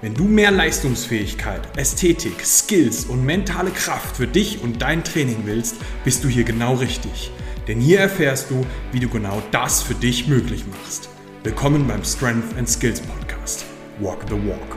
Wenn 0.00 0.12
du 0.12 0.24
mehr 0.24 0.50
Leistungsfähigkeit, 0.50 1.78
Ästhetik, 1.78 2.44
Skills 2.44 3.04
und 3.04 3.24
mentale 3.24 3.70
Kraft 3.70 4.16
für 4.16 4.26
dich 4.26 4.60
und 4.60 4.82
dein 4.82 5.04
Training 5.04 5.42
willst, 5.44 5.76
bist 6.04 6.24
du 6.24 6.28
hier 6.28 6.42
genau 6.42 6.74
richtig. 6.74 7.30
Denn 7.68 7.80
hier 7.80 8.00
erfährst 8.00 8.50
du, 8.50 8.66
wie 8.92 8.98
du 8.98 9.08
genau 9.08 9.40
das 9.52 9.82
für 9.82 9.94
dich 9.94 10.26
möglich 10.26 10.64
machst. 10.66 11.08
Willkommen 11.44 11.86
beim 11.86 12.02
Strength 12.02 12.56
and 12.58 12.68
Skills 12.68 13.00
Podcast. 13.00 13.64
Walk 14.00 14.24
the 14.28 14.34
Walk. 14.34 14.76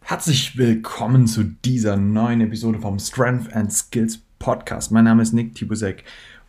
Herzlich 0.00 0.56
willkommen 0.56 1.26
zu 1.26 1.44
dieser 1.44 1.96
neuen 1.96 2.40
Episode 2.40 2.80
vom 2.80 2.98
Strength 2.98 3.52
and 3.52 3.70
Skills 3.70 4.20
Podcast. 4.38 4.92
Mein 4.92 5.04
Name 5.04 5.22
ist 5.22 5.34
Nick 5.34 5.54
Tibusek 5.54 6.04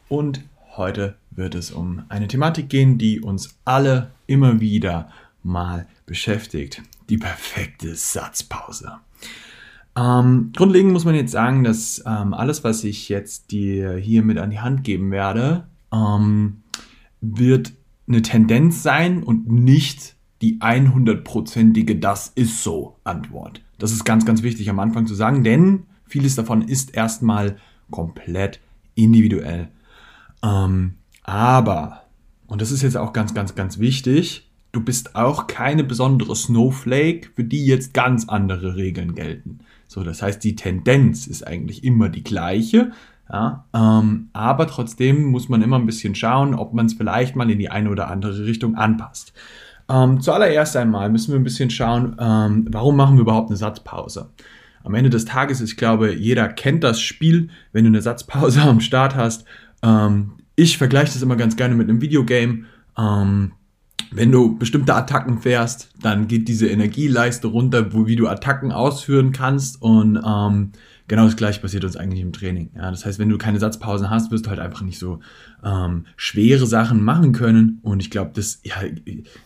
und 0.07 0.41
Heute 0.77 1.15
wird 1.31 1.55
es 1.55 1.71
um 1.71 2.03
eine 2.07 2.27
Thematik 2.27 2.69
gehen, 2.69 2.99
die 2.99 3.19
uns 3.19 3.57
alle 3.65 4.11
immer 4.27 4.59
wieder 4.59 5.09
mal 5.41 5.87
beschäftigt. 6.05 6.83
Die 7.09 7.17
perfekte 7.17 7.95
Satzpause. 7.95 8.99
Ähm, 9.97 10.51
grundlegend 10.55 10.93
muss 10.93 11.03
man 11.03 11.15
jetzt 11.15 11.31
sagen, 11.31 11.63
dass 11.63 12.03
ähm, 12.05 12.35
alles, 12.35 12.63
was 12.63 12.83
ich 12.83 13.09
jetzt 13.09 13.51
dir 13.51 13.95
hier 13.95 14.21
mit 14.21 14.37
an 14.37 14.51
die 14.51 14.59
Hand 14.59 14.83
geben 14.83 15.09
werde, 15.09 15.67
ähm, 15.91 16.61
wird 17.21 17.73
eine 18.07 18.21
Tendenz 18.21 18.83
sein 18.83 19.23
und 19.23 19.51
nicht 19.51 20.15
die 20.43 20.59
100%ige 20.59 21.95
Das 21.95 22.27
ist 22.35 22.61
so 22.61 22.97
Antwort. 23.03 23.61
Das 23.79 23.91
ist 23.91 24.05
ganz, 24.05 24.25
ganz 24.25 24.43
wichtig 24.43 24.69
am 24.69 24.79
Anfang 24.79 25.07
zu 25.07 25.15
sagen, 25.15 25.43
denn 25.43 25.87
vieles 26.05 26.35
davon 26.35 26.61
ist 26.61 26.93
erstmal 26.93 27.57
komplett 27.89 28.59
individuell 28.93 29.69
ähm, 30.43 30.95
aber, 31.23 32.03
und 32.47 32.61
das 32.61 32.71
ist 32.71 32.81
jetzt 32.81 32.97
auch 32.97 33.13
ganz, 33.13 33.33
ganz, 33.33 33.55
ganz 33.55 33.79
wichtig, 33.79 34.49
du 34.71 34.81
bist 34.81 35.15
auch 35.15 35.47
keine 35.47 35.83
besondere 35.83 36.35
Snowflake, 36.35 37.29
für 37.35 37.43
die 37.43 37.65
jetzt 37.65 37.93
ganz 37.93 38.29
andere 38.29 38.75
Regeln 38.75 39.15
gelten. 39.15 39.59
So, 39.87 40.03
das 40.03 40.21
heißt, 40.21 40.43
die 40.43 40.55
Tendenz 40.55 41.27
ist 41.27 41.45
eigentlich 41.45 41.83
immer 41.83 42.09
die 42.09 42.23
gleiche. 42.23 42.91
Ja, 43.31 43.65
ähm, 43.73 44.29
aber 44.31 44.67
trotzdem 44.67 45.25
muss 45.25 45.49
man 45.49 45.61
immer 45.61 45.77
ein 45.77 45.85
bisschen 45.85 46.15
schauen, 46.15 46.53
ob 46.53 46.73
man 46.73 46.85
es 46.85 46.93
vielleicht 46.93 47.35
mal 47.35 47.49
in 47.51 47.59
die 47.59 47.69
eine 47.69 47.89
oder 47.89 48.09
andere 48.09 48.45
Richtung 48.45 48.75
anpasst. 48.75 49.33
Ähm, 49.89 50.21
zuallererst 50.21 50.77
einmal 50.77 51.09
müssen 51.09 51.33
wir 51.33 51.39
ein 51.39 51.43
bisschen 51.43 51.69
schauen, 51.69 52.15
ähm, 52.19 52.67
warum 52.69 52.95
machen 52.95 53.17
wir 53.17 53.21
überhaupt 53.21 53.49
eine 53.49 53.57
Satzpause? 53.57 54.29
Am 54.83 54.93
Ende 54.93 55.09
des 55.09 55.25
Tages, 55.25 55.59
ich 55.59 55.75
glaube, 55.75 56.13
jeder 56.13 56.47
kennt 56.47 56.83
das 56.85 57.01
Spiel, 57.01 57.49
wenn 57.73 57.83
du 57.83 57.89
eine 57.89 58.01
Satzpause 58.01 58.61
am 58.63 58.79
Start 58.79 59.15
hast 59.15 59.45
ähm, 59.83 60.33
ich 60.55 60.77
vergleiche 60.77 61.13
das 61.13 61.21
immer 61.21 61.35
ganz 61.35 61.55
gerne 61.55 61.75
mit 61.75 61.89
einem 61.89 62.01
Videogame. 62.01 62.65
Ähm, 62.97 63.51
wenn 64.11 64.31
du 64.31 64.57
bestimmte 64.57 64.95
Attacken 64.95 65.39
fährst, 65.39 65.89
dann 66.01 66.27
geht 66.27 66.47
diese 66.47 66.67
Energieleiste 66.67 67.47
runter, 67.47 67.93
wo, 67.93 68.07
wie 68.07 68.15
du 68.15 68.27
Attacken 68.27 68.71
ausführen 68.71 69.31
kannst. 69.31 69.81
Und 69.81 70.19
ähm, 70.25 70.71
genau 71.07 71.25
das 71.25 71.35
gleiche 71.35 71.61
passiert 71.61 71.83
uns 71.83 71.95
eigentlich 71.95 72.21
im 72.21 72.33
Training. 72.33 72.71
Ja, 72.75 72.91
das 72.91 73.05
heißt, 73.05 73.19
wenn 73.19 73.29
du 73.29 73.37
keine 73.37 73.59
Satzpausen 73.59 74.09
hast, 74.09 74.31
wirst 74.31 74.45
du 74.45 74.49
halt 74.49 74.59
einfach 74.59 74.81
nicht 74.81 74.99
so 74.99 75.19
ähm, 75.63 76.05
schwere 76.15 76.65
Sachen 76.65 77.01
machen 77.03 77.31
können. 77.31 77.79
Und 77.81 78.01
ich 78.01 78.09
glaube, 78.09 78.31
das, 78.33 78.59
ja, 78.63 78.75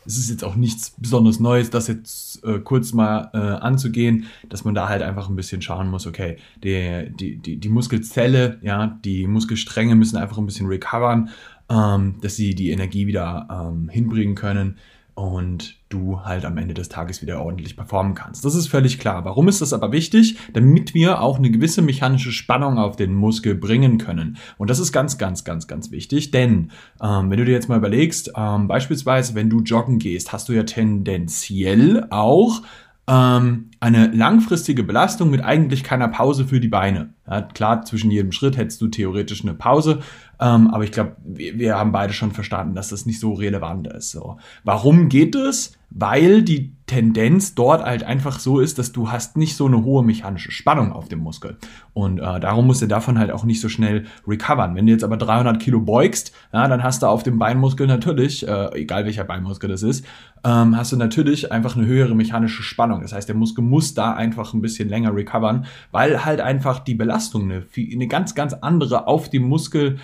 es 0.06 0.18
ist 0.18 0.30
jetzt 0.30 0.44
auch 0.44 0.56
nichts 0.56 0.96
besonders 0.98 1.40
Neues, 1.40 1.70
das 1.70 1.88
jetzt 1.88 2.44
äh, 2.44 2.60
kurz 2.60 2.94
mal 2.94 3.30
äh, 3.34 3.38
anzugehen, 3.38 4.26
dass 4.50 4.64
man 4.64 4.74
da 4.74 4.90
halt 4.90 5.02
einfach 5.02 5.30
ein 5.30 5.36
bisschen 5.36 5.62
schauen 5.62 5.90
muss, 5.90 6.08
okay, 6.08 6.38
die, 6.64 7.12
die, 7.20 7.38
die, 7.38 7.58
die 7.58 7.70
Muskelzelle, 7.70 8.58
ja, 8.62 9.00
die 9.06 9.28
Muskelstränge 9.28 9.96
müssen 9.96 10.18
einfach 10.18 10.38
ein 10.38 10.46
bisschen 10.46 10.68
recovern, 10.68 11.30
ähm, 11.70 12.16
dass 12.22 12.36
sie 12.36 12.56
die 12.56 12.72
Energie 12.72 13.08
wieder 13.08 13.48
ähm, 13.52 13.90
hinbringen 13.90 14.36
können 14.36 14.78
und 15.16 15.76
du 15.90 16.22
halt 16.22 16.46
am 16.46 16.58
Ende 16.58 16.74
des 16.74 16.90
Tages 16.90 17.22
wieder 17.22 17.42
ordentlich 17.42 17.76
performen 17.76 18.16
kannst. 18.16 18.46
Das 18.46 18.56
ist 18.56 18.68
völlig 18.68 19.00
klar. 19.00 19.26
Warum 19.26 19.48
ist 19.48 19.62
das 19.62 19.74
aber 19.74 19.92
wichtig? 19.92 20.38
Damit 20.54 20.94
wir 20.94 21.22
auch 21.22 21.38
eine 21.38 21.52
gewisse 21.52 21.82
mechanische 21.82 22.32
Spannung 22.32 22.78
auf 22.78 22.96
den 22.96 23.14
Muskel 23.14 23.56
bringen 23.56 23.98
können. 23.98 24.38
Und 24.58 24.70
das 24.70 24.80
ist 24.80 24.92
ganz, 24.92 25.18
ganz, 25.18 25.44
ganz, 25.44 25.68
ganz 25.68 25.92
wichtig, 25.92 26.32
denn 26.32 26.72
ähm, 27.02 27.30
wenn 27.30 27.38
du 27.38 27.46
dir 27.46 27.52
jetzt 27.52 27.70
mal 27.70 27.78
überlegst, 27.78 28.32
ähm, 28.36 28.68
beispielsweise 28.68 29.36
wenn 29.36 29.50
du 29.50 29.62
joggen 29.62 30.00
gehst, 30.00 30.32
hast 30.32 30.48
du 30.50 30.54
ja 30.54 30.64
tendenziell 30.64 32.08
auch 32.10 32.62
ähm, 33.08 33.71
eine 33.82 34.08
langfristige 34.08 34.84
Belastung 34.84 35.32
mit 35.32 35.44
eigentlich 35.44 35.84
keiner 35.84 36.08
Pause 36.08 36.46
für 36.46 36.60
die 36.60 36.68
Beine. 36.68 37.16
Ja, 37.28 37.42
klar, 37.42 37.84
zwischen 37.84 38.12
jedem 38.12 38.32
Schritt 38.32 38.56
hättest 38.56 38.80
du 38.80 38.88
theoretisch 38.88 39.42
eine 39.42 39.56
Pause, 39.56 40.02
ähm, 40.40 40.70
aber 40.72 40.84
ich 40.84 40.92
glaube, 40.92 41.16
wir, 41.24 41.58
wir, 41.58 41.78
haben 41.78 41.92
beide 41.92 42.14
schon 42.14 42.32
verstanden, 42.32 42.76
dass 42.76 42.90
das 42.90 43.06
nicht 43.06 43.20
so 43.20 43.34
relevant 43.34 43.88
ist. 43.88 44.12
So. 44.12 44.38
Warum 44.64 45.08
geht 45.08 45.36
es? 45.36 45.74
Weil 45.92 46.42
die 46.42 46.74
Tendenz 46.88 47.54
dort 47.54 47.84
halt 47.84 48.04
einfach 48.04 48.40
so 48.40 48.60
ist, 48.60 48.80
dass 48.80 48.92
du 48.92 49.12
hast 49.12 49.38
nicht 49.38 49.56
so 49.56 49.66
eine 49.68 49.84
hohe 49.84 50.04
mechanische 50.04 50.52
Spannung 50.52 50.92
auf 50.92 51.08
dem 51.08 51.20
Muskel. 51.20 51.58
Und 51.94 52.20
äh, 52.20 52.40
darum 52.40 52.68
musst 52.68 52.82
du 52.82 52.88
davon 52.88 53.20
halt 53.20 53.32
auch 53.32 53.44
nicht 53.44 53.62
so 53.62 53.70
schnell 53.70 54.06
recovern. 54.28 54.76
Wenn 54.76 54.88
du 54.88 54.92
jetzt 54.92 55.04
aber 55.04 55.18
300 55.18 55.62
Kilo 55.62 55.80
beugst, 55.80 56.34
ja, 56.52 56.68
dann 56.68 56.84
hast 56.84 57.04
du 57.04 57.08
auf 57.08 57.24
dem 57.24 57.38
Beinmuskel 57.40 57.88
natürlich, 57.88 58.48
äh, 58.48 58.74
egal 58.74 59.06
welcher 59.06 59.24
Beinmuskel 59.24 59.70
das 59.70 59.84
ist, 59.84 60.06
ähm, 60.44 60.76
hast 60.76 60.92
du 60.92 60.98
natürlich 60.98 61.52
einfach 61.52 61.78
eine 61.78 61.86
höhere 61.86 62.16
mechanische 62.16 62.64
Spannung. 62.64 63.02
Das 63.02 63.14
heißt, 63.14 63.30
der 63.30 63.36
Muskel 63.36 63.64
muss 63.72 63.96
da 63.96 64.14
einfach 64.14 64.54
ein 64.54 64.62
bisschen 64.62 64.88
länger 64.88 65.16
recovern, 65.16 65.66
weil 65.92 66.24
halt 66.24 66.42
einfach 66.42 66.78
die 66.80 66.94
Belastung 66.94 67.44
eine, 67.44 67.66
eine 67.76 68.08
ganz, 68.08 68.36
ganz 68.36 68.54
andere 68.54 69.08
auf 69.08 69.30
dem 69.30 69.44
Muskel 69.44 69.98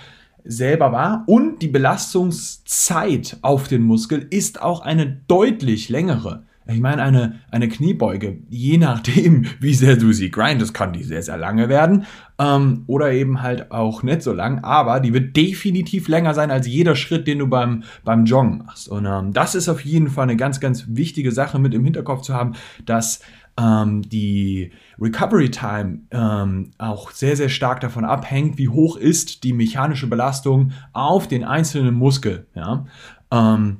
selber 0.43 0.91
war 0.91 1.23
und 1.27 1.61
die 1.61 1.67
Belastungszeit 1.67 3.37
auf 3.43 3.67
den 3.67 3.83
Muskel 3.83 4.25
ist 4.31 4.61
auch 4.61 4.81
eine 4.81 5.21
deutlich 5.27 5.89
längere. 5.89 6.46
Ich 6.69 6.81
meine, 6.81 7.01
eine, 7.01 7.39
eine 7.49 7.69
Kniebeuge, 7.69 8.39
je 8.49 8.77
nachdem, 8.77 9.45
wie 9.59 9.73
sehr 9.73 9.95
du 9.95 10.11
sie 10.11 10.31
grindest, 10.31 10.73
kann 10.73 10.93
die 10.93 11.03
sehr, 11.03 11.23
sehr 11.23 11.37
lange 11.37 11.69
werden. 11.69 12.05
Ähm, 12.39 12.83
oder 12.87 13.11
eben 13.11 13.41
halt 13.41 13.71
auch 13.71 14.03
nicht 14.03 14.21
so 14.21 14.33
lang, 14.33 14.63
aber 14.63 14.99
die 14.99 15.13
wird 15.13 15.35
definitiv 15.35 16.07
länger 16.07 16.33
sein 16.33 16.51
als 16.51 16.67
jeder 16.67 16.95
Schritt, 16.95 17.27
den 17.27 17.39
du 17.39 17.47
beim, 17.47 17.83
beim 18.03 18.25
Joggen 18.25 18.59
machst. 18.59 18.89
Und 18.89 19.05
ähm, 19.05 19.33
das 19.33 19.55
ist 19.55 19.69
auf 19.69 19.81
jeden 19.81 20.09
Fall 20.09 20.23
eine 20.23 20.37
ganz, 20.37 20.59
ganz 20.59 20.85
wichtige 20.87 21.31
Sache 21.31 21.57
mit 21.57 21.73
im 21.73 21.83
Hinterkopf 21.83 22.21
zu 22.21 22.33
haben, 22.33 22.53
dass 22.85 23.21
ähm, 23.59 24.03
die 24.03 24.71
Recovery 24.99 25.49
Time 25.49 26.01
ähm, 26.11 26.71
auch 26.77 27.11
sehr, 27.11 27.35
sehr 27.35 27.49
stark 27.49 27.81
davon 27.81 28.05
abhängt, 28.05 28.57
wie 28.57 28.69
hoch 28.69 28.97
ist 28.97 29.43
die 29.43 29.53
mechanische 29.53 30.07
Belastung 30.07 30.71
auf 30.93 31.27
den 31.27 31.43
einzelnen 31.43 31.95
Muskel. 31.95 32.47
Ja? 32.53 32.85
Ähm, 33.31 33.77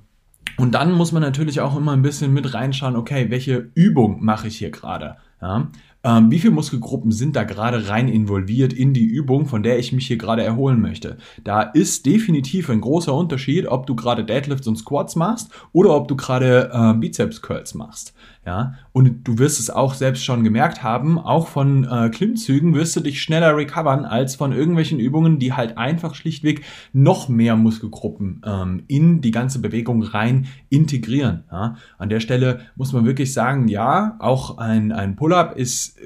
und 0.57 0.73
dann 0.73 0.91
muss 0.91 1.11
man 1.11 1.21
natürlich 1.21 1.61
auch 1.61 1.77
immer 1.77 1.93
ein 1.93 2.01
bisschen 2.01 2.33
mit 2.33 2.53
reinschauen, 2.53 2.95
okay, 2.95 3.27
welche 3.29 3.69
Übung 3.75 4.23
mache 4.23 4.47
ich 4.47 4.57
hier 4.57 4.71
gerade? 4.71 5.17
Ja? 5.41 5.69
Ähm, 6.03 6.31
wie 6.31 6.39
viele 6.39 6.53
Muskelgruppen 6.53 7.11
sind 7.11 7.35
da 7.35 7.43
gerade 7.43 7.89
rein 7.89 8.07
involviert 8.07 8.71
in 8.71 8.93
die 8.93 9.05
Übung, 9.05 9.45
von 9.45 9.61
der 9.61 9.77
ich 9.77 9.91
mich 9.91 10.07
hier 10.07 10.17
gerade 10.17 10.43
erholen 10.43 10.79
möchte? 10.79 11.17
Da 11.43 11.61
ist 11.61 12.05
definitiv 12.05 12.69
ein 12.69 12.81
großer 12.81 13.13
Unterschied, 13.13 13.67
ob 13.67 13.87
du 13.87 13.95
gerade 13.95 14.23
Deadlifts 14.23 14.67
und 14.67 14.77
Squats 14.77 15.15
machst 15.15 15.51
oder 15.73 15.95
ob 15.95 16.07
du 16.07 16.15
gerade 16.15 16.71
äh, 16.71 16.93
Bizeps 16.93 17.41
Curls 17.41 17.73
machst. 17.73 18.13
Ja, 18.47 18.75
und 18.93 19.27
du 19.27 19.39
wirst 19.39 19.59
es 19.59 19.69
auch 19.69 19.93
selbst 19.93 20.23
schon 20.23 20.45
gemerkt 20.45 20.81
haben, 20.81 21.19
auch 21.19 21.49
von 21.49 21.83
äh, 21.83 22.07
Klimmzügen 22.07 22.73
wirst 22.75 22.95
du 22.95 23.01
dich 23.01 23.21
schneller 23.21 23.57
recovern 23.57 24.05
als 24.05 24.37
von 24.37 24.53
irgendwelchen 24.53 25.01
Übungen, 25.01 25.37
die 25.37 25.51
halt 25.51 25.77
einfach 25.77 26.15
schlichtweg 26.15 26.63
noch 26.93 27.27
mehr 27.27 27.57
Muskelgruppen 27.57 28.41
ähm, 28.45 28.83
in 28.87 29.19
die 29.19 29.31
ganze 29.31 29.59
Bewegung 29.59 30.01
rein 30.01 30.47
integrieren. 30.69 31.43
Ja. 31.51 31.75
An 31.97 32.07
der 32.07 32.21
Stelle 32.21 32.61
muss 32.77 32.93
man 32.93 33.03
wirklich 33.03 33.33
sagen, 33.33 33.67
ja, 33.67 34.15
auch 34.19 34.59
ein, 34.59 34.93
ein 34.93 35.17
Pull-up 35.17 35.57
ist, 35.57 35.97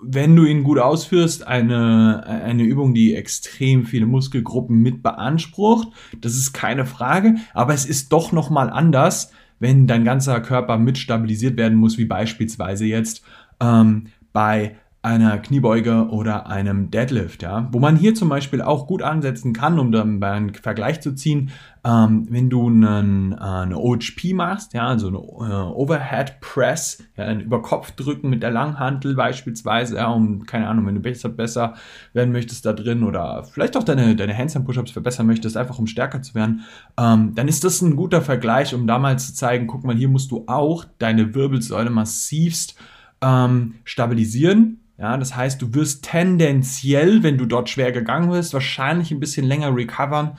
wenn 0.00 0.36
du 0.36 0.44
ihn 0.44 0.62
gut 0.62 0.78
ausführst, 0.78 1.48
eine, 1.48 2.22
eine 2.24 2.62
Übung, 2.62 2.94
die 2.94 3.16
extrem 3.16 3.86
viele 3.86 4.06
Muskelgruppen 4.06 4.80
mit 4.80 5.02
beansprucht. 5.02 5.88
Das 6.20 6.34
ist 6.34 6.52
keine 6.52 6.86
Frage, 6.86 7.34
aber 7.54 7.74
es 7.74 7.86
ist 7.86 8.12
doch 8.12 8.30
nochmal 8.30 8.70
anders, 8.70 9.32
wenn 9.58 9.86
dein 9.86 10.04
ganzer 10.04 10.40
Körper 10.40 10.78
mit 10.78 10.98
stabilisiert 10.98 11.56
werden 11.56 11.78
muss, 11.78 11.98
wie 11.98 12.04
beispielsweise 12.04 12.86
jetzt 12.86 13.22
ähm, 13.60 14.08
bei 14.32 14.76
einer 15.00 15.38
Kniebeuge 15.38 16.08
oder 16.10 16.48
einem 16.48 16.90
Deadlift, 16.90 17.42
ja, 17.42 17.68
wo 17.70 17.78
man 17.78 17.94
hier 17.94 18.16
zum 18.16 18.28
Beispiel 18.28 18.60
auch 18.60 18.88
gut 18.88 19.00
ansetzen 19.00 19.52
kann, 19.52 19.78
um 19.78 19.92
dann 19.92 20.22
einen 20.22 20.54
Vergleich 20.54 21.00
zu 21.00 21.14
ziehen, 21.14 21.50
ähm, 21.84 22.26
wenn 22.30 22.50
du 22.50 22.66
einen, 22.66 23.30
äh, 23.32 23.36
eine 23.36 23.78
OHP 23.78 24.34
machst, 24.34 24.74
ja, 24.74 24.88
also 24.88 25.06
eine 25.06 25.18
äh, 25.18 25.72
Overhead 25.72 26.40
Press, 26.40 27.04
ja, 27.16 27.26
ein 27.26 27.40
Überkopfdrücken 27.40 28.28
mit 28.28 28.42
der 28.42 28.50
Langhantel 28.50 29.14
beispielsweise, 29.14 29.98
ja, 29.98 30.08
um, 30.08 30.46
keine 30.46 30.66
Ahnung, 30.66 30.86
wenn 30.86 30.96
du 30.96 31.00
besser, 31.00 31.28
besser 31.28 31.74
werden 32.12 32.32
möchtest 32.32 32.66
da 32.66 32.72
drin 32.72 33.04
oder 33.04 33.44
vielleicht 33.44 33.76
auch 33.76 33.84
deine, 33.84 34.16
deine 34.16 34.36
Handstand-Push-Ups 34.36 34.90
verbessern 34.90 35.28
möchtest, 35.28 35.56
einfach 35.56 35.78
um 35.78 35.86
stärker 35.86 36.22
zu 36.22 36.34
werden, 36.34 36.62
ähm, 36.98 37.36
dann 37.36 37.46
ist 37.46 37.62
das 37.62 37.80
ein 37.82 37.94
guter 37.94 38.20
Vergleich, 38.20 38.74
um 38.74 38.88
damals 38.88 39.28
zu 39.28 39.34
zeigen, 39.34 39.68
guck 39.68 39.84
mal, 39.84 39.94
hier 39.94 40.08
musst 40.08 40.32
du 40.32 40.42
auch 40.48 40.84
deine 40.98 41.36
Wirbelsäule 41.36 41.90
massivst 41.90 42.74
ähm, 43.20 43.74
stabilisieren 43.84 44.80
ja, 44.98 45.16
das 45.16 45.36
heißt, 45.36 45.62
du 45.62 45.74
wirst 45.74 46.04
tendenziell, 46.04 47.22
wenn 47.22 47.38
du 47.38 47.46
dort 47.46 47.68
schwer 47.68 47.92
gegangen 47.92 48.30
bist, 48.30 48.52
wahrscheinlich 48.52 49.12
ein 49.12 49.20
bisschen 49.20 49.46
länger 49.46 49.74
recovern 49.74 50.36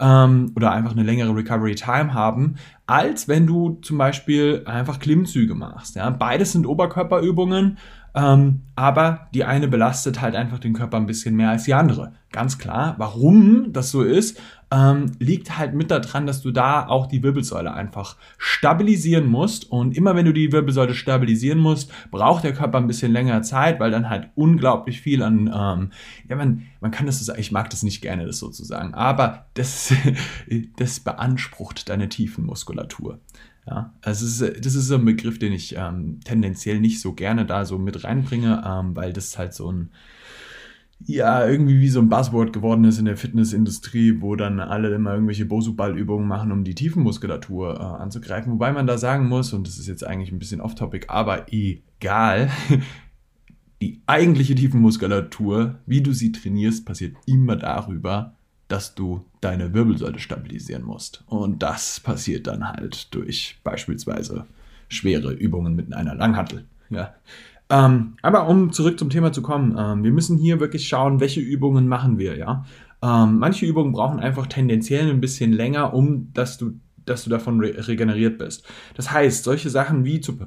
ähm, 0.00 0.52
oder 0.54 0.72
einfach 0.72 0.92
eine 0.92 1.02
längere 1.02 1.34
Recovery 1.34 1.74
Time 1.74 2.12
haben, 2.12 2.56
als 2.86 3.26
wenn 3.26 3.46
du 3.46 3.78
zum 3.80 3.96
Beispiel 3.96 4.64
einfach 4.66 4.98
Klimmzüge 4.98 5.54
machst. 5.54 5.96
Ja, 5.96 6.10
beides 6.10 6.52
sind 6.52 6.66
Oberkörperübungen 6.66 7.78
ähm, 8.14 8.62
aber 8.76 9.28
die 9.34 9.44
eine 9.44 9.68
belastet 9.68 10.20
halt 10.20 10.34
einfach 10.34 10.58
den 10.58 10.74
Körper 10.74 10.96
ein 10.96 11.06
bisschen 11.06 11.34
mehr 11.34 11.50
als 11.50 11.64
die 11.64 11.74
andere. 11.74 12.12
Ganz 12.30 12.58
klar. 12.58 12.94
Warum 12.98 13.72
das 13.72 13.90
so 13.90 14.02
ist, 14.02 14.40
ähm, 14.72 15.12
liegt 15.18 15.58
halt 15.58 15.74
mit 15.74 15.90
daran, 15.90 16.26
dass 16.26 16.40
du 16.40 16.50
da 16.50 16.86
auch 16.86 17.06
die 17.06 17.22
Wirbelsäule 17.22 17.72
einfach 17.72 18.16
stabilisieren 18.38 19.26
musst. 19.26 19.70
Und 19.70 19.96
immer 19.96 20.16
wenn 20.16 20.24
du 20.24 20.32
die 20.32 20.52
Wirbelsäule 20.52 20.94
stabilisieren 20.94 21.58
musst, 21.58 21.92
braucht 22.10 22.44
der 22.44 22.54
Körper 22.54 22.78
ein 22.78 22.86
bisschen 22.86 23.12
länger 23.12 23.42
Zeit, 23.42 23.80
weil 23.80 23.90
dann 23.90 24.08
halt 24.08 24.30
unglaublich 24.34 25.00
viel 25.00 25.22
an, 25.22 25.50
ähm, 25.54 25.90
ja, 26.28 26.36
man, 26.36 26.62
man 26.80 26.90
kann 26.90 27.06
das 27.06 27.18
so 27.18 27.24
sagen, 27.24 27.40
ich 27.40 27.52
mag 27.52 27.68
das 27.68 27.82
nicht 27.82 28.00
gerne, 28.00 28.24
das 28.24 28.38
sozusagen, 28.38 28.94
aber 28.94 29.46
das, 29.54 29.92
das 30.76 31.00
beansprucht 31.00 31.90
deine 31.90 32.08
Tiefenmuskulatur. 32.08 33.20
Ja, 33.66 33.94
also 34.00 34.26
es 34.26 34.40
ist, 34.40 34.66
das 34.66 34.74
ist 34.74 34.90
ein 34.90 35.04
Begriff, 35.04 35.38
den 35.38 35.52
ich 35.52 35.76
ähm, 35.76 36.20
tendenziell 36.24 36.80
nicht 36.80 37.00
so 37.00 37.12
gerne 37.12 37.46
da 37.46 37.64
so 37.64 37.78
mit 37.78 38.02
reinbringe, 38.02 38.62
ähm, 38.66 38.96
weil 38.96 39.12
das 39.12 39.38
halt 39.38 39.54
so 39.54 39.70
ein, 39.70 39.90
ja, 40.98 41.46
irgendwie 41.46 41.80
wie 41.80 41.88
so 41.88 42.00
ein 42.00 42.08
Buzzword 42.08 42.52
geworden 42.52 42.84
ist 42.84 42.98
in 42.98 43.04
der 43.04 43.16
Fitnessindustrie, 43.16 44.20
wo 44.20 44.34
dann 44.34 44.58
alle 44.58 44.92
immer 44.94 45.14
irgendwelche 45.14 45.46
Bosu-Ball-Übungen 45.46 46.26
machen, 46.26 46.50
um 46.50 46.64
die 46.64 46.74
Tiefenmuskulatur 46.74 47.76
äh, 47.78 48.02
anzugreifen. 48.02 48.52
Wobei 48.52 48.72
man 48.72 48.86
da 48.86 48.98
sagen 48.98 49.28
muss, 49.28 49.52
und 49.52 49.66
das 49.66 49.78
ist 49.78 49.86
jetzt 49.86 50.04
eigentlich 50.04 50.32
ein 50.32 50.38
bisschen 50.40 50.60
off-topic, 50.60 51.06
aber 51.08 51.52
egal, 51.52 52.50
die 53.80 54.02
eigentliche 54.06 54.56
Tiefenmuskulatur, 54.56 55.78
wie 55.86 56.02
du 56.02 56.12
sie 56.12 56.32
trainierst, 56.32 56.84
passiert 56.84 57.16
immer 57.26 57.56
darüber, 57.56 58.34
dass 58.66 58.94
du 58.94 59.24
deine 59.42 59.74
Wirbelsäule 59.74 60.18
stabilisieren 60.18 60.84
musst. 60.84 61.24
Und 61.26 61.62
das 61.62 62.00
passiert 62.00 62.46
dann 62.46 62.66
halt 62.66 63.12
durch 63.14 63.58
beispielsweise 63.62 64.46
schwere 64.88 65.32
Übungen 65.32 65.74
mit 65.74 65.92
einer 65.92 66.14
Langhantel. 66.14 66.64
Ja. 66.88 67.14
Ähm, 67.68 68.14
aber 68.22 68.48
um 68.48 68.72
zurück 68.72 68.98
zum 68.98 69.10
Thema 69.10 69.32
zu 69.32 69.42
kommen, 69.42 69.76
ähm, 69.78 70.04
wir 70.04 70.12
müssen 70.12 70.38
hier 70.38 70.60
wirklich 70.60 70.86
schauen, 70.86 71.20
welche 71.20 71.40
Übungen 71.40 71.88
machen 71.88 72.18
wir, 72.18 72.36
ja. 72.36 72.64
Ähm, 73.02 73.38
manche 73.38 73.66
Übungen 73.66 73.92
brauchen 73.92 74.20
einfach 74.20 74.46
tendenziell 74.46 75.10
ein 75.10 75.20
bisschen 75.20 75.52
länger, 75.52 75.92
um 75.92 76.32
dass 76.34 76.56
du, 76.58 76.78
dass 77.04 77.24
du 77.24 77.30
davon 77.30 77.58
re 77.60 77.88
regeneriert 77.88 78.38
bist. 78.38 78.64
Das 78.94 79.10
heißt, 79.10 79.42
solche 79.42 79.70
Sachen 79.70 80.04
wie 80.04 80.20
zu 80.20 80.38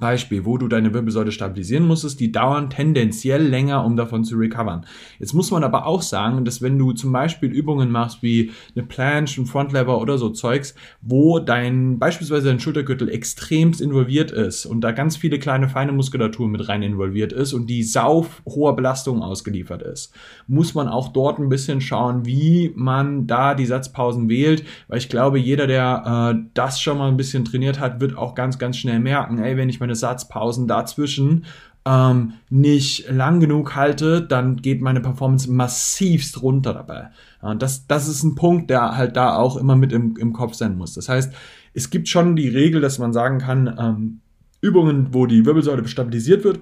Beispiel, 0.00 0.44
wo 0.44 0.58
du 0.58 0.66
deine 0.66 0.92
Wirbelsäule 0.92 1.30
stabilisieren 1.30 1.86
musstest, 1.86 2.18
die 2.18 2.32
dauern 2.32 2.70
tendenziell 2.70 3.46
länger, 3.46 3.84
um 3.84 3.96
davon 3.96 4.24
zu 4.24 4.36
recovern. 4.36 4.86
Jetzt 5.18 5.34
muss 5.34 5.50
man 5.50 5.62
aber 5.62 5.86
auch 5.86 6.02
sagen, 6.02 6.44
dass 6.44 6.62
wenn 6.62 6.78
du 6.78 6.92
zum 6.92 7.12
Beispiel 7.12 7.50
Übungen 7.50 7.90
machst 7.90 8.22
wie 8.22 8.50
eine 8.74 8.84
Planche, 8.84 9.40
ein 9.40 9.46
Frontlever 9.46 10.00
oder 10.00 10.18
so 10.18 10.30
Zeugs, 10.30 10.74
wo 11.00 11.38
dein 11.38 11.98
beispielsweise 11.98 12.48
dein 12.48 12.60
Schultergürtel 12.60 13.08
extremst 13.08 13.80
involviert 13.80 14.30
ist 14.32 14.66
und 14.66 14.80
da 14.80 14.92
ganz 14.92 15.16
viele 15.16 15.38
kleine 15.38 15.68
feine 15.68 15.92
Muskulatur 15.92 16.48
mit 16.48 16.68
rein 16.68 16.82
involviert 16.82 17.32
ist 17.32 17.52
und 17.52 17.68
die 17.68 17.82
sau 17.82 18.26
hoher 18.46 18.74
Belastung 18.74 19.22
ausgeliefert 19.22 19.82
ist, 19.82 20.12
muss 20.46 20.74
man 20.74 20.88
auch 20.88 21.08
dort 21.08 21.38
ein 21.38 21.48
bisschen 21.48 21.80
schauen, 21.80 22.24
wie 22.24 22.72
man 22.74 23.26
da 23.26 23.54
die 23.54 23.66
Satzpausen 23.66 24.28
wählt, 24.28 24.64
weil 24.88 24.98
ich 24.98 25.08
glaube, 25.08 25.38
jeder, 25.38 25.66
der 25.66 26.34
äh, 26.34 26.48
das 26.54 26.80
schon 26.80 26.98
mal 26.98 27.08
ein 27.08 27.16
bisschen 27.16 27.44
trainiert 27.44 27.78
hat, 27.78 28.00
wird 28.00 28.16
auch 28.16 28.34
ganz, 28.34 28.58
ganz 28.58 28.76
schnell 28.76 29.00
merken, 29.00 29.38
ey, 29.38 29.56
wenn 29.56 29.68
ich 29.68 29.80
meine 29.80 29.89
meine 29.90 29.96
Satzpausen 29.96 30.68
dazwischen 30.68 31.44
ähm, 31.84 32.34
nicht 32.48 33.10
lang 33.10 33.40
genug 33.40 33.74
halte, 33.74 34.22
dann 34.22 34.56
geht 34.56 34.80
meine 34.80 35.00
Performance 35.00 35.50
massivst 35.50 36.42
runter 36.42 36.74
dabei. 36.74 37.10
Und 37.40 37.60
das, 37.62 37.86
das 37.86 38.06
ist 38.06 38.22
ein 38.22 38.36
Punkt, 38.36 38.70
der 38.70 38.96
halt 38.96 39.16
da 39.16 39.34
auch 39.34 39.56
immer 39.56 39.74
mit 39.74 39.92
im, 39.92 40.16
im 40.16 40.32
Kopf 40.32 40.54
sein 40.54 40.76
muss. 40.76 40.94
Das 40.94 41.08
heißt, 41.08 41.32
es 41.74 41.90
gibt 41.90 42.08
schon 42.08 42.36
die 42.36 42.48
Regel, 42.48 42.80
dass 42.80 42.98
man 42.98 43.12
sagen 43.12 43.38
kann, 43.38 43.74
ähm, 43.78 44.20
Übungen, 44.60 45.12
wo 45.12 45.26
die 45.26 45.44
Wirbelsäule 45.44 45.88
stabilisiert 45.88 46.44
wird, 46.44 46.60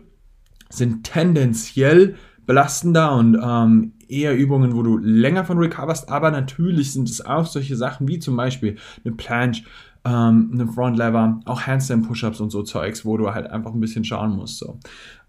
sind 0.71 1.05
tendenziell 1.05 2.15
belastender 2.47 3.13
und 3.13 3.39
ähm, 3.43 3.93
eher 4.09 4.37
Übungen, 4.37 4.75
wo 4.75 4.83
du 4.83 4.97
länger 4.97 5.45
von 5.45 5.59
recoverst, 5.59 6.09
aber 6.09 6.31
natürlich 6.31 6.93
sind 6.93 7.11
es 7.11 7.25
auch 7.25 7.45
solche 7.45 7.77
Sachen 7.77 8.09
wie 8.09 8.19
zum 8.19 8.37
Beispiel 8.37 8.77
eine 9.05 9.15
Planche, 9.15 9.65
ähm, 10.05 10.51
eine 10.53 10.67
Front 10.67 10.97
Lever, 10.97 11.41
auch 11.45 11.63
Handstand 11.63 12.07
Push-Ups 12.07 12.41
und 12.41 12.51
so 12.51 12.63
Zeugs, 12.63 13.05
wo 13.05 13.17
du 13.17 13.33
halt 13.33 13.51
einfach 13.51 13.73
ein 13.73 13.81
bisschen 13.81 14.05
schauen 14.05 14.37
musst. 14.37 14.59
So. 14.59 14.79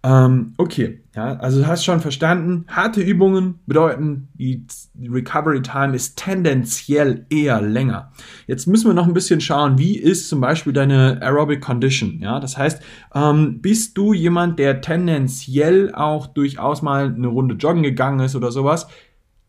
Ähm, 0.02 0.54
okay, 0.58 1.04
ja, 1.14 1.36
also 1.38 1.60
du 1.60 1.68
hast 1.68 1.84
schon 1.84 2.00
verstanden, 2.00 2.66
harte 2.70 3.02
Übungen 3.02 3.60
bedeuten, 3.66 4.30
die 4.36 4.66
Recovery 5.02 5.62
Time 5.62 5.94
ist 5.94 6.18
tendenziell 6.18 7.26
eher 7.30 7.62
länger. 7.62 8.14
Jetzt 8.48 8.66
müssen 8.66 8.88
wir 8.88 8.94
noch 8.94 9.08
ein 9.08 9.14
bisschen 9.14 9.42
schauen, 9.42 9.78
wie 9.78 9.98
ist 9.98 10.30
zum 10.30 10.40
Beispiel 10.40 10.72
deine 10.72 11.22
Aerobic 11.22 11.60
Condition, 11.60 12.20
ja, 12.22 12.40
das 12.40 12.58
heißt, 12.58 12.82
ähm, 13.14 13.62
bist 13.62 13.98
du 13.98 14.14
jemand, 14.14 14.58
der 14.58 14.80
tendenziell 14.80 15.94
auch 15.94 16.28
durchaus 16.28 16.82
mal 16.82 17.14
eine 17.14 17.28
Runde 17.28 17.56
joggen 17.56 17.84
gegangen 17.84 18.22
ist 18.22 18.38
oder 18.38 18.54
sowas, 18.54 18.88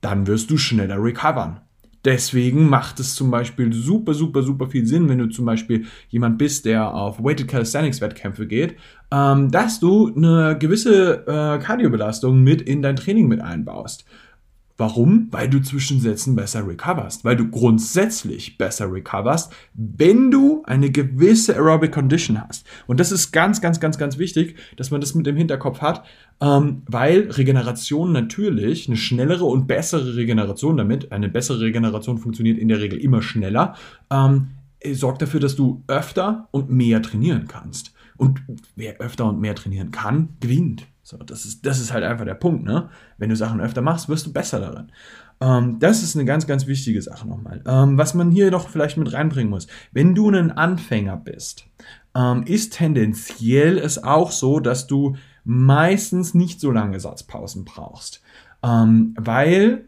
dann 0.01 0.27
wirst 0.27 0.51
du 0.51 0.57
schneller 0.57 1.01
recovern. 1.01 1.61
Deswegen 2.05 2.69
macht 2.69 2.99
es 2.99 3.15
zum 3.15 3.31
Beispiel 3.31 3.73
super, 3.73 4.15
super, 4.15 4.43
super 4.43 4.67
viel 4.69 4.87
Sinn, 4.87 5.09
wenn 5.09 5.19
du 5.19 5.27
zum 5.27 5.45
Beispiel 5.45 5.85
jemand 6.09 6.39
bist, 6.39 6.65
der 6.65 6.95
auf 6.95 7.23
Weighted 7.23 7.49
Calisthenics 7.49 8.01
Wettkämpfe 8.01 8.47
geht, 8.47 8.77
ähm, 9.11 9.51
dass 9.51 9.81
du 9.81 10.15
eine 10.15 10.57
gewisse 10.59 11.27
äh, 11.27 11.63
Kardiobelastung 11.63 12.43
mit 12.43 12.63
in 12.63 12.81
dein 12.81 12.97
Training 12.97 13.29
mit 13.29 13.41
einbaust. 13.41 14.05
Warum? 14.81 15.29
Weil 15.31 15.51
du 15.51 15.61
Zwischensätzen 15.61 16.35
besser 16.35 16.67
recoverst, 16.67 17.23
weil 17.23 17.37
du 17.37 17.51
grundsätzlich 17.51 18.57
besser 18.57 18.91
recoverst, 18.91 19.53
wenn 19.75 20.31
du 20.31 20.63
eine 20.65 20.91
gewisse 20.91 21.55
Aerobic 21.55 21.93
Condition 21.93 22.41
hast. 22.41 22.67
Und 22.87 22.99
das 22.99 23.13
ist 23.13 23.31
ganz, 23.31 23.61
ganz, 23.61 23.79
ganz, 23.79 23.99
ganz 23.99 24.17
wichtig, 24.17 24.57
dass 24.77 24.91
man 24.91 25.03
das 25.03 25.15
mit 25.15 25.27
im 25.27 25.37
Hinterkopf 25.37 25.83
hat, 25.83 26.07
ähm, 26.41 26.81
weil 26.87 27.31
Regeneration 27.31 28.13
natürlich 28.13 28.89
eine 28.89 28.97
schnellere 28.97 29.45
und 29.45 29.67
bessere 29.67 30.17
Regeneration 30.17 30.79
damit, 30.79 31.13
eine 31.13 31.29
bessere 31.29 31.61
Regeneration 31.61 32.17
funktioniert 32.17 32.57
in 32.57 32.69
der 32.69 32.81
Regel 32.81 32.99
immer 33.01 33.21
schneller, 33.21 33.75
ähm, 34.11 34.53
sorgt 34.93 35.21
dafür, 35.21 35.41
dass 35.41 35.57
du 35.57 35.83
öfter 35.89 36.49
und 36.53 36.71
mehr 36.71 37.03
trainieren 37.03 37.49
kannst. 37.49 37.93
Und 38.17 38.43
wer 38.77 38.99
öfter 38.99 39.27
und 39.27 39.43
mehr 39.43 39.55
trainieren 39.55 39.91
kann, 39.91 40.31
gewinnt. 40.41 40.87
So, 41.11 41.17
das 41.17 41.45
ist, 41.45 41.67
das 41.67 41.81
ist 41.81 41.93
halt 41.93 42.05
einfach 42.05 42.25
der 42.25 42.35
Punkt, 42.35 42.63
ne? 42.63 42.89
Wenn 43.19 43.31
du 43.31 43.35
Sachen 43.35 43.61
öfter 43.61 43.83
machst, 43.83 44.09
wirst 44.09 44.27
du 44.27 44.33
besser 44.33 44.61
darin. 44.61 44.93
Ähm, 45.41 45.81
das 45.81 46.05
ist 46.05 46.15
eine 46.15 46.25
ganz, 46.25 46.47
ganz 46.47 46.69
wichtige 46.69 47.03
Sache 47.03 47.27
nochmal. 47.27 47.65
Ähm, 47.67 47.99
was 47.99 48.15
man 48.15 48.31
hier 48.31 48.53
noch 48.53 48.69
vielleicht 48.69 48.97
mit 48.97 49.13
reinbringen 49.13 49.51
muss. 49.51 49.67
Wenn 49.91 50.15
du 50.15 50.31
ein 50.31 50.53
Anfänger 50.53 51.17
bist, 51.17 51.67
ähm, 52.15 52.45
ist 52.45 52.75
tendenziell 52.75 53.77
es 53.77 54.05
auch 54.05 54.31
so, 54.31 54.61
dass 54.61 54.87
du 54.87 55.17
meistens 55.43 56.33
nicht 56.33 56.61
so 56.61 56.71
lange 56.71 57.01
Satzpausen 57.01 57.65
brauchst. 57.65 58.23
Ähm, 58.63 59.17
weil 59.19 59.87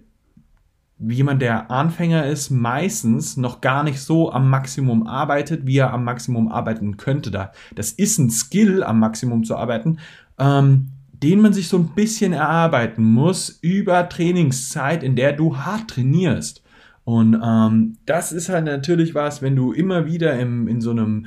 jemand, 0.99 1.41
der 1.41 1.71
Anfänger 1.71 2.27
ist, 2.27 2.51
meistens 2.51 3.37
noch 3.37 3.61
gar 3.61 3.85
nicht 3.85 4.01
so 4.01 4.33
am 4.33 4.51
Maximum 4.51 5.07
arbeitet, 5.07 5.67
wie 5.67 5.77
er 5.77 5.93
am 5.93 6.03
Maximum 6.03 6.49
arbeiten 6.49 6.97
könnte. 6.97 7.31
Da, 7.31 7.53
das 7.77 7.93
ist 7.93 8.19
ein 8.19 8.31
Skill, 8.31 8.83
am 8.83 8.99
Maximum 8.99 9.45
zu 9.45 9.57
arbeiten, 9.57 9.99
ähm, 10.41 10.89
den 11.23 11.41
man 11.41 11.53
sich 11.53 11.69
so 11.69 11.79
ein 11.79 11.89
bisschen 11.95 12.33
erarbeiten 12.33 13.05
muss 13.05 13.59
über 13.63 14.09
Trainingszeit, 14.09 15.03
in 15.03 15.17
der 15.17 15.33
du 15.33 15.57
hart 15.57 15.89
trainierst. 15.89 16.63
Und 17.05 17.41
ähm, 17.43 17.97
das 18.07 18.33
ist 18.33 18.49
halt 18.49 18.65
natürlich 18.65 19.15
was, 19.15 19.43
wenn 19.43 19.57
du 19.57 19.73
immer 19.73 20.07
wieder 20.07 20.39
im, 20.39 20.69
in 20.69 20.81
so 20.81 20.91
einem 20.91 21.27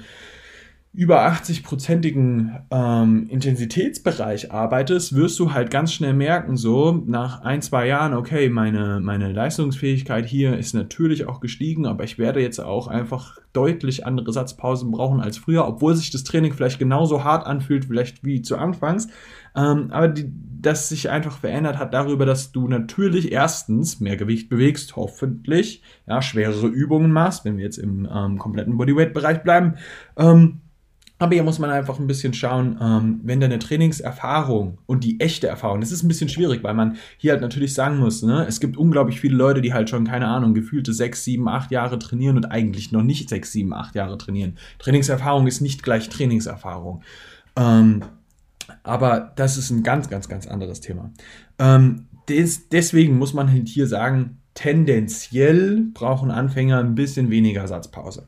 über 0.96 1.28
80-prozentigen 1.28 2.64
ähm, 2.72 3.28
Intensitätsbereich 3.30 4.54
arbeitest, 4.54 5.14
wirst 5.14 5.38
du 5.40 5.52
halt 5.52 5.70
ganz 5.70 5.92
schnell 5.92 6.14
merken, 6.14 6.56
so 6.56 7.04
nach 7.06 7.42
ein, 7.42 7.62
zwei 7.62 7.88
Jahren, 7.88 8.14
okay, 8.14 8.48
meine, 8.48 9.02
meine 9.02 9.34
Leistungsfähigkeit 9.34 10.26
hier 10.26 10.58
ist 10.58 10.74
natürlich 10.74 11.28
auch 11.28 11.42
gestiegen, 11.42 11.86
aber 11.86 12.06
ich 12.06 12.18
werde 12.18 12.40
jetzt 12.40 12.60
auch 12.60 12.88
einfach 12.88 13.40
deutlich 13.52 14.06
andere 14.06 14.32
Satzpausen 14.32 14.92
brauchen 14.92 15.20
als 15.20 15.38
früher, 15.38 15.68
obwohl 15.68 15.96
sich 15.96 16.12
das 16.12 16.24
Training 16.24 16.54
vielleicht 16.54 16.80
genauso 16.80 17.26
hart 17.26 17.46
anfühlt, 17.46 17.86
vielleicht 17.86 18.24
wie 18.24 18.42
zu 18.42 18.58
Anfangs. 18.58 19.10
Ähm, 19.56 19.88
aber 19.92 20.08
die, 20.10 20.32
das 20.62 20.90
sich 20.90 21.10
einfach 21.10 21.38
verändert 21.38 21.78
hat 21.78 21.94
darüber, 21.94 22.26
dass 22.26 22.52
du 22.52 22.68
natürlich 22.68 23.32
erstens 23.32 24.00
mehr 24.00 24.18
Gewicht 24.18 24.50
bewegst, 24.50 24.96
hoffentlich, 24.96 25.84
ja, 26.08 26.22
schwerere 26.22 26.68
Übungen 26.68 27.12
machst, 27.12 27.46
wenn 27.46 27.58
wir 27.58 27.64
jetzt 27.64 27.78
im 27.78 28.08
ähm, 28.12 28.38
kompletten 28.38 28.78
Bodyweight-Bereich 28.78 29.44
bleiben. 29.44 29.76
Ähm, 30.18 30.62
aber 31.18 31.34
hier 31.34 31.44
muss 31.44 31.60
man 31.60 31.70
einfach 31.70 31.98
ein 31.98 32.08
bisschen 32.08 32.34
schauen, 32.34 32.78
ähm, 32.82 33.22
wenn 33.24 33.40
deine 33.40 33.58
Trainingserfahrung 33.58 34.80
und 34.86 35.06
die 35.06 35.22
echte 35.22 35.48
Erfahrung, 35.48 35.80
das 35.80 35.94
ist 35.94 36.04
ein 36.04 36.10
bisschen 36.10 36.28
schwierig, 36.28 36.62
weil 36.62 36.74
man 36.74 36.98
hier 37.18 37.32
halt 37.32 37.42
natürlich 37.42 37.74
sagen 37.74 38.00
muss, 38.00 38.22
ne, 38.22 38.46
es 38.48 38.60
gibt 38.60 38.76
unglaublich 38.76 39.22
viele 39.22 39.38
Leute, 39.38 39.62
die 39.62 39.74
halt 39.74 39.90
schon, 39.90 40.06
keine 40.06 40.28
Ahnung, 40.28 40.54
gefühlte 40.54 40.94
sechs, 40.94 41.24
sieben, 41.24 41.48
acht 41.48 41.72
Jahre 41.72 42.00
trainieren 42.00 42.36
und 42.36 42.46
eigentlich 42.46 42.92
noch 42.92 43.04
nicht 43.04 43.30
sechs, 43.30 43.54
sieben, 43.54 43.74
acht 43.74 43.96
Jahre 43.96 44.18
trainieren. 44.18 44.58
Trainingserfahrung 44.80 45.48
ist 45.48 45.62
nicht 45.62 45.84
gleich 45.84 46.10
Trainingserfahrung. 46.10 47.02
Ähm, 47.56 48.04
aber 48.84 49.34
das 49.36 49.58
ist 49.58 49.70
ein 49.70 49.84
ganz, 49.84 50.10
ganz, 50.10 50.30
ganz 50.30 50.48
anderes 50.48 50.82
Thema. 50.82 51.12
Ähm, 51.60 52.08
des, 52.30 52.70
deswegen 52.70 53.18
muss 53.18 53.34
man 53.34 53.52
halt 53.52 53.68
hier 53.68 53.88
sagen, 53.88 54.38
tendenziell 54.54 55.86
brauchen 55.94 56.32
Anfänger 56.32 56.80
ein 56.80 56.96
bisschen 56.96 57.30
weniger 57.30 57.68
Satzpause. 57.68 58.24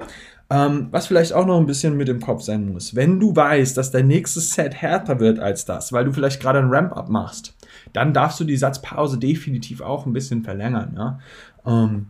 Ähm, 0.50 0.88
was 0.92 1.08
vielleicht 1.08 1.34
auch 1.34 1.46
noch 1.46 1.60
ein 1.60 1.66
bisschen 1.66 1.98
mit 1.98 2.08
im 2.08 2.22
Kopf 2.22 2.42
sein 2.42 2.72
muss. 2.72 2.96
Wenn 2.96 3.20
du 3.20 3.36
weißt, 3.36 3.76
dass 3.76 3.92
dein 3.92 4.08
nächstes 4.08 4.54
Set 4.54 4.76
härter 4.76 5.20
wird 5.20 5.40
als 5.40 5.66
das, 5.66 5.92
weil 5.92 6.06
du 6.06 6.14
vielleicht 6.14 6.42
gerade 6.42 6.60
ein 6.60 6.70
Ramp-up 6.70 7.10
machst, 7.10 7.54
dann 7.92 8.14
darfst 8.14 8.40
du 8.40 8.46
die 8.46 8.56
Satzpause 8.56 9.18
definitiv 9.18 9.82
auch 9.82 10.06
ein 10.06 10.14
bisschen 10.14 10.44
verlängern. 10.44 10.94
Ja? 10.96 11.20
Ähm, 11.66 12.08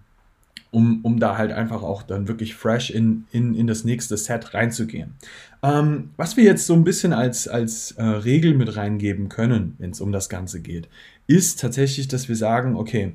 um, 0.72 1.00
um 1.04 1.20
da 1.20 1.38
halt 1.38 1.52
einfach 1.52 1.82
auch 1.82 2.04
dann 2.04 2.28
wirklich 2.28 2.56
fresh 2.56 2.90
in, 2.90 3.26
in, 3.32 3.56
in 3.56 3.68
das 3.68 3.84
nächste 3.84 4.18
Set 4.18 4.54
reinzugehen. 4.54 5.14
Ähm, 5.64 6.12
was 6.18 6.38
wir 6.38 6.44
jetzt 6.44 6.68
so 6.68 6.74
ein 6.74 6.84
bisschen 6.84 7.14
als, 7.14 7.48
als 7.48 7.92
äh, 7.92 8.04
Regel 8.04 8.54
mit 8.54 8.76
reingeben 8.76 9.30
können, 9.30 9.76
wenn 9.80 9.92
es 9.92 10.02
um 10.02 10.12
das 10.12 10.30
Ganze 10.30 10.62
geht, 10.62 10.90
ist 11.26 11.60
tatsächlich, 11.60 12.08
dass 12.08 12.30
wir 12.30 12.36
sagen, 12.36 12.76
okay, 12.76 13.14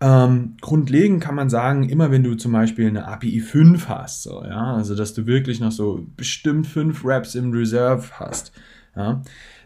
ähm, 0.00 0.56
grundlegend 0.60 1.22
kann 1.22 1.34
man 1.34 1.48
sagen, 1.48 1.88
immer 1.88 2.10
wenn 2.10 2.24
du 2.24 2.34
zum 2.34 2.52
Beispiel 2.52 2.88
eine 2.88 3.06
API 3.06 3.40
5 3.40 3.88
hast, 3.88 4.24
so, 4.24 4.44
ja, 4.44 4.74
also 4.74 4.94
dass 4.94 5.14
du 5.14 5.26
wirklich 5.26 5.60
noch 5.60 5.72
so 5.72 6.06
bestimmt 6.16 6.66
5 6.66 7.02
Raps 7.04 7.34
im 7.34 7.52
Reserve 7.52 8.04
hast, 8.14 8.52
ja, 8.96 9.22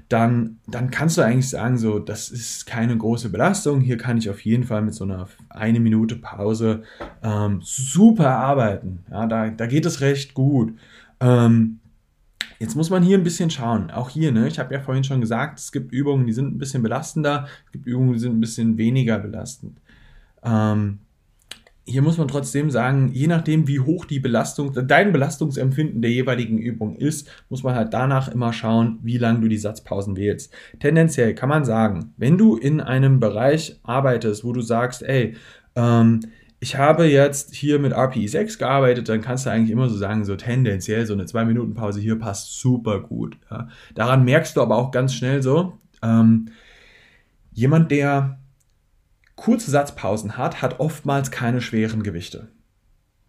dann, 0.08 0.58
dann 0.66 0.90
kannst 0.90 1.18
du 1.18 1.22
eigentlich 1.22 1.50
sagen, 1.50 1.76
so, 1.76 1.98
das 1.98 2.30
ist 2.30 2.66
keine 2.66 2.96
große 2.96 3.28
Belastung. 3.28 3.80
Hier 3.80 3.98
kann 3.98 4.16
ich 4.16 4.30
auf 4.30 4.40
jeden 4.40 4.64
Fall 4.64 4.82
mit 4.82 4.94
so 4.94 5.04
einer 5.04 5.28
eine 5.50 5.80
Minute 5.80 6.16
Pause 6.16 6.82
ähm, 7.22 7.60
super 7.62 8.30
arbeiten. 8.30 9.04
Ja, 9.10 9.26
da, 9.26 9.50
da 9.50 9.66
geht 9.66 9.84
es 9.84 10.00
recht 10.00 10.34
gut. 10.34 10.74
Ähm, 11.20 11.80
Jetzt 12.58 12.74
muss 12.74 12.90
man 12.90 13.04
hier 13.04 13.16
ein 13.16 13.24
bisschen 13.24 13.50
schauen. 13.50 13.90
Auch 13.90 14.10
hier, 14.10 14.32
ne? 14.32 14.48
Ich 14.48 14.58
habe 14.58 14.74
ja 14.74 14.80
vorhin 14.80 15.04
schon 15.04 15.20
gesagt, 15.20 15.60
es 15.60 15.70
gibt 15.70 15.92
Übungen, 15.92 16.26
die 16.26 16.32
sind 16.32 16.52
ein 16.52 16.58
bisschen 16.58 16.82
belastender, 16.82 17.46
es 17.66 17.72
gibt 17.72 17.86
Übungen, 17.86 18.14
die 18.14 18.18
sind 18.18 18.36
ein 18.36 18.40
bisschen 18.40 18.76
weniger 18.76 19.18
belastend. 19.18 19.78
Ähm, 20.42 20.98
hier 21.88 22.02
muss 22.02 22.18
man 22.18 22.28
trotzdem 22.28 22.70
sagen, 22.70 23.10
je 23.12 23.26
nachdem, 23.26 23.66
wie 23.66 23.80
hoch 23.80 24.04
die 24.04 24.20
Belastung, 24.20 24.72
dein 24.86 25.12
Belastungsempfinden 25.12 26.02
der 26.02 26.10
jeweiligen 26.10 26.58
Übung 26.58 26.96
ist, 26.96 27.30
muss 27.48 27.62
man 27.62 27.74
halt 27.74 27.94
danach 27.94 28.28
immer 28.28 28.52
schauen, 28.52 28.98
wie 29.02 29.16
lange 29.16 29.40
du 29.40 29.48
die 29.48 29.56
Satzpausen 29.56 30.16
wählst. 30.16 30.52
Tendenziell 30.80 31.34
kann 31.34 31.48
man 31.48 31.64
sagen, 31.64 32.12
wenn 32.18 32.36
du 32.36 32.56
in 32.56 32.80
einem 32.80 33.20
Bereich 33.20 33.80
arbeitest, 33.82 34.44
wo 34.44 34.52
du 34.52 34.60
sagst, 34.60 35.02
ey, 35.02 35.34
ähm, 35.76 36.20
ich 36.60 36.76
habe 36.76 37.06
jetzt 37.06 37.54
hier 37.54 37.78
mit 37.78 37.92
RPI 37.92 38.28
6 38.28 38.58
gearbeitet, 38.58 39.08
dann 39.08 39.20
kannst 39.20 39.46
du 39.46 39.50
eigentlich 39.50 39.70
immer 39.70 39.88
so 39.88 39.96
sagen, 39.96 40.24
so 40.24 40.36
tendenziell 40.36 41.06
so 41.06 41.14
eine 41.14 41.24
2-Minuten-Pause 41.24 42.00
hier 42.00 42.18
passt 42.18 42.60
super 42.60 43.00
gut. 43.00 43.38
Ja. 43.50 43.68
Daran 43.94 44.24
merkst 44.24 44.56
du 44.56 44.60
aber 44.62 44.76
auch 44.76 44.90
ganz 44.90 45.14
schnell 45.14 45.42
so, 45.42 45.78
ähm, 46.02 46.50
jemand, 47.52 47.90
der 47.90 48.38
kurze 49.38 49.70
Satzpausen 49.70 50.36
hat, 50.36 50.60
hat 50.60 50.80
oftmals 50.80 51.30
keine 51.30 51.60
schweren 51.60 52.02
Gewichte. 52.02 52.48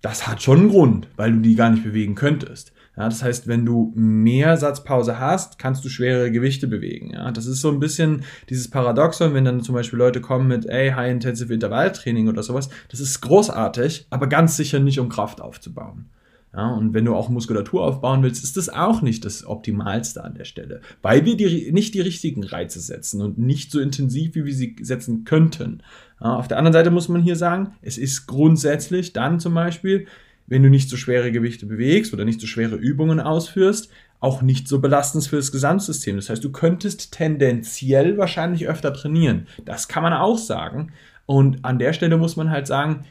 Das 0.02 0.28
hat 0.28 0.42
schon 0.42 0.60
einen 0.60 0.70
Grund, 0.70 1.08
weil 1.16 1.32
du 1.32 1.40
die 1.40 1.56
gar 1.56 1.70
nicht 1.70 1.84
bewegen 1.84 2.16
könntest. 2.16 2.74
Ja, 2.98 3.06
das 3.06 3.24
heißt, 3.24 3.48
wenn 3.48 3.66
du 3.66 3.94
mehr 3.96 4.58
Satzpause 4.58 5.20
hast, 5.20 5.60
kannst 5.60 5.86
du 5.86 5.90
schwere 5.90 6.32
Gewichte 6.32 6.68
bewegen. 6.68 7.12
Ja, 7.12 7.32
das 7.32 7.46
ist 7.46 7.62
so 7.62 7.70
ein 7.70 7.80
bisschen 7.80 8.24
dieses 8.50 8.70
Paradoxon, 8.70 9.34
wenn 9.34 9.46
dann 9.46 9.62
zum 9.62 9.76
Beispiel 9.76 10.00
Leute 10.00 10.20
kommen 10.20 10.48
mit, 10.48 10.66
ey, 10.66 10.92
High-Intensive 10.92 11.54
Intervalltraining 11.54 12.28
oder 12.28 12.44
sowas. 12.44 12.70
Das 12.90 13.00
ist 13.00 13.22
großartig, 13.22 14.08
aber 14.10 14.28
ganz 14.28 14.58
sicher 14.58 14.80
nicht, 14.80 15.00
um 15.00 15.10
Kraft 15.10 15.42
aufzubauen. 15.42 16.10
Ja, 16.54 16.72
und 16.72 16.96
wenn 16.96 17.06
du 17.06 17.14
auch 17.14 17.30
Muskulatur 17.30 17.84
aufbauen 17.84 18.24
willst, 18.24 18.44
ist 18.44 18.58
das 18.58 18.70
auch 18.70 19.04
nicht 19.04 19.24
das 19.24 19.46
Optimalste 19.46 20.24
an 20.24 20.34
der 20.34 20.46
Stelle, 20.46 20.82
weil 21.04 21.24
wir 21.24 21.38
die, 21.38 21.72
nicht 21.72 21.94
die 21.94 22.02
richtigen 22.02 22.44
Reize 22.44 22.80
setzen 22.80 23.22
und 23.22 23.38
nicht 23.38 23.72
so 23.72 23.80
intensiv, 23.80 24.34
wie 24.34 24.46
wir 24.46 24.54
sie 24.54 24.76
setzen 24.82 25.26
könnten. 25.26 25.84
Ja, 26.20 26.36
auf 26.36 26.48
der 26.48 26.58
anderen 26.58 26.74
Seite 26.74 26.90
muss 26.90 27.08
man 27.08 27.22
hier 27.22 27.36
sagen, 27.36 27.74
es 27.84 28.00
ist 28.00 28.26
grundsätzlich 28.26 29.14
dann 29.14 29.40
zum 29.40 29.54
Beispiel, 29.54 30.08
wenn 30.48 30.64
du 30.64 30.70
nicht 30.70 30.90
so 30.90 30.98
schwere 30.98 31.32
Gewichte 31.32 31.68
bewegst 31.68 32.14
oder 32.14 32.26
nicht 32.26 32.42
so 32.42 32.48
schwere 32.48 32.76
Übungen 32.76 33.20
ausführst, 33.20 33.92
auch 34.20 34.42
nicht 34.42 34.68
so 34.68 34.80
belastend 34.80 35.26
für 35.26 35.38
das 35.38 35.52
Gesamtsystem. 35.52 36.16
Das 36.16 36.30
heißt, 36.30 36.44
du 36.44 36.52
könntest 36.52 37.14
tendenziell 37.14 38.18
wahrscheinlich 38.18 38.68
öfter 38.68 38.92
trainieren. 38.92 39.48
Das 39.66 39.88
kann 39.88 40.02
man 40.04 40.14
auch 40.14 40.40
sagen. 40.40 40.92
Und 41.28 41.64
an 41.64 41.78
der 41.78 41.94
Stelle 41.94 42.18
muss 42.18 42.36
man 42.36 42.50
halt 42.50 42.66
sagen, 42.66 43.06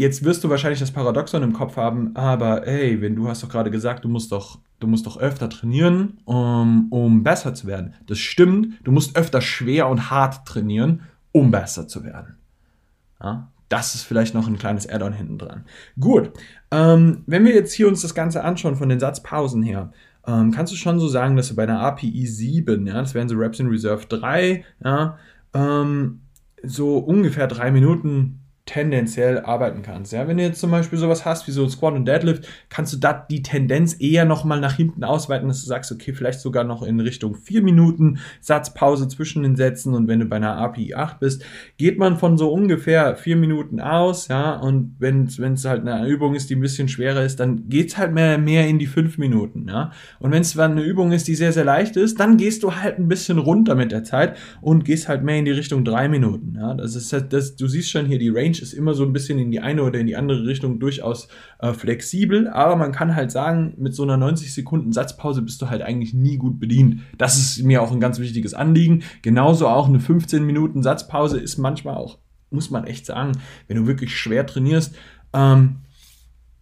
Jetzt 0.00 0.22
wirst 0.22 0.44
du 0.44 0.48
wahrscheinlich 0.48 0.78
das 0.78 0.92
Paradoxon 0.92 1.42
im 1.42 1.52
Kopf 1.52 1.76
haben, 1.76 2.14
aber 2.14 2.68
ey, 2.68 3.00
wenn 3.00 3.16
du 3.16 3.26
hast 3.26 3.42
doch 3.42 3.48
gerade 3.48 3.68
gesagt, 3.68 4.04
du 4.04 4.08
musst 4.08 4.30
doch, 4.30 4.60
du 4.78 4.86
musst 4.86 5.04
doch 5.06 5.18
öfter 5.18 5.50
trainieren, 5.50 6.18
um, 6.24 6.86
um 6.92 7.24
besser 7.24 7.52
zu 7.52 7.66
werden. 7.66 7.94
Das 8.06 8.18
stimmt, 8.18 8.74
du 8.84 8.92
musst 8.92 9.16
öfter 9.16 9.40
schwer 9.40 9.88
und 9.88 10.08
hart 10.08 10.46
trainieren, 10.46 11.02
um 11.32 11.50
besser 11.50 11.88
zu 11.88 12.04
werden. 12.04 12.36
Ja, 13.20 13.50
das 13.68 13.96
ist 13.96 14.04
vielleicht 14.04 14.34
noch 14.34 14.46
ein 14.46 14.56
kleines 14.56 14.88
Add-on 14.88 15.14
hinten 15.14 15.36
dran. 15.36 15.64
Gut, 15.98 16.30
ähm, 16.70 17.24
wenn 17.26 17.44
wir 17.44 17.52
jetzt 17.52 17.72
hier 17.72 17.88
uns 17.88 18.00
das 18.00 18.14
Ganze 18.14 18.44
anschauen 18.44 18.76
von 18.76 18.88
den 18.88 19.00
Satzpausen 19.00 19.64
her, 19.64 19.90
ähm, 20.28 20.52
kannst 20.52 20.72
du 20.72 20.76
schon 20.76 21.00
so 21.00 21.08
sagen, 21.08 21.34
dass 21.34 21.48
du 21.48 21.56
bei 21.56 21.64
einer 21.64 21.80
API 21.80 22.24
7, 22.24 22.86
ja, 22.86 22.94
das 22.94 23.14
wären 23.14 23.28
so 23.28 23.34
Reps 23.34 23.58
in 23.58 23.66
Reserve 23.66 24.06
3, 24.06 24.64
ja, 24.84 25.18
ähm, 25.54 26.20
so 26.62 26.98
ungefähr 26.98 27.48
drei 27.48 27.72
Minuten 27.72 28.42
tendenziell 28.68 29.40
arbeiten 29.40 29.80
kannst. 29.80 30.12
Ja, 30.12 30.28
wenn 30.28 30.36
du 30.36 30.42
jetzt 30.42 30.60
zum 30.60 30.70
Beispiel 30.70 30.98
sowas 30.98 31.24
hast 31.24 31.48
wie 31.48 31.52
so 31.52 31.66
Squat 31.68 31.94
und 31.94 32.04
Deadlift, 32.04 32.46
kannst 32.68 32.92
du 32.92 32.98
da 32.98 33.14
die 33.14 33.42
Tendenz 33.42 33.96
eher 33.98 34.26
nochmal 34.26 34.60
nach 34.60 34.74
hinten 34.74 35.04
ausweiten, 35.04 35.48
dass 35.48 35.62
du 35.62 35.66
sagst, 35.66 35.90
okay, 35.90 36.12
vielleicht 36.12 36.40
sogar 36.40 36.64
noch 36.64 36.82
in 36.82 37.00
Richtung 37.00 37.34
vier 37.34 37.62
Minuten 37.62 38.18
Satzpause 38.42 39.08
zwischen 39.08 39.42
den 39.42 39.56
Sätzen 39.56 39.94
und 39.94 40.06
wenn 40.06 40.20
du 40.20 40.26
bei 40.26 40.36
einer 40.36 40.58
API 40.58 40.94
8 40.94 41.18
bist, 41.18 41.44
geht 41.78 41.98
man 41.98 42.18
von 42.18 42.36
so 42.36 42.52
ungefähr 42.52 43.16
vier 43.16 43.36
Minuten 43.36 43.80
aus, 43.80 44.28
ja, 44.28 44.56
und 44.56 44.96
wenn 44.98 45.24
es 45.24 45.64
halt 45.64 45.86
eine 45.88 46.06
Übung 46.06 46.34
ist, 46.34 46.50
die 46.50 46.56
ein 46.56 46.60
bisschen 46.60 46.88
schwerer 46.88 47.24
ist, 47.24 47.40
dann 47.40 47.70
geht's 47.70 47.96
halt 47.96 48.12
mehr, 48.12 48.36
mehr 48.36 48.68
in 48.68 48.78
die 48.78 48.86
fünf 48.86 49.16
Minuten, 49.16 49.66
ja. 49.68 49.92
Und 50.18 50.30
wenn 50.30 50.42
es 50.42 50.58
eine 50.58 50.82
Übung 50.82 51.12
ist, 51.12 51.26
die 51.26 51.36
sehr, 51.36 51.52
sehr 51.52 51.64
leicht 51.64 51.96
ist, 51.96 52.20
dann 52.20 52.36
gehst 52.36 52.62
du 52.62 52.74
halt 52.74 52.98
ein 52.98 53.08
bisschen 53.08 53.38
runter 53.38 53.74
mit 53.74 53.92
der 53.92 54.04
Zeit 54.04 54.36
und 54.60 54.84
gehst 54.84 55.08
halt 55.08 55.24
mehr 55.24 55.38
in 55.38 55.46
die 55.46 55.52
Richtung 55.52 55.86
drei 55.86 56.08
Minuten, 56.08 56.56
ja. 56.56 56.74
Das 56.74 56.94
ist 56.94 57.10
halt, 57.14 57.32
das, 57.32 57.56
du 57.56 57.66
siehst 57.66 57.90
schon 57.90 58.04
hier 58.04 58.18
die 58.18 58.28
Range 58.28 58.57
Range 58.58 58.62
ist 58.62 58.72
immer 58.72 58.94
so 58.94 59.04
ein 59.04 59.12
bisschen 59.12 59.38
in 59.38 59.50
die 59.50 59.60
eine 59.60 59.82
oder 59.82 59.98
in 59.98 60.06
die 60.06 60.16
andere 60.16 60.46
Richtung 60.46 60.78
durchaus 60.78 61.28
äh, 61.60 61.72
flexibel, 61.72 62.48
aber 62.48 62.76
man 62.76 62.92
kann 62.92 63.14
halt 63.14 63.30
sagen, 63.30 63.74
mit 63.78 63.94
so 63.94 64.02
einer 64.02 64.16
90 64.16 64.52
Sekunden 64.52 64.92
Satzpause 64.92 65.42
bist 65.42 65.62
du 65.62 65.70
halt 65.70 65.82
eigentlich 65.82 66.14
nie 66.14 66.36
gut 66.36 66.58
bedient. 66.58 67.00
Das 67.16 67.36
ist 67.36 67.62
mir 67.62 67.82
auch 67.82 67.92
ein 67.92 68.00
ganz 68.00 68.18
wichtiges 68.18 68.54
Anliegen. 68.54 69.02
Genauso 69.22 69.68
auch 69.68 69.88
eine 69.88 70.00
15 70.00 70.44
Minuten 70.44 70.82
Satzpause 70.82 71.38
ist 71.38 71.58
manchmal 71.58 71.96
auch, 71.96 72.18
muss 72.50 72.70
man 72.70 72.84
echt 72.84 73.06
sagen, 73.06 73.32
wenn 73.66 73.76
du 73.76 73.86
wirklich 73.86 74.16
schwer 74.16 74.46
trainierst, 74.46 74.94
ähm, 75.32 75.76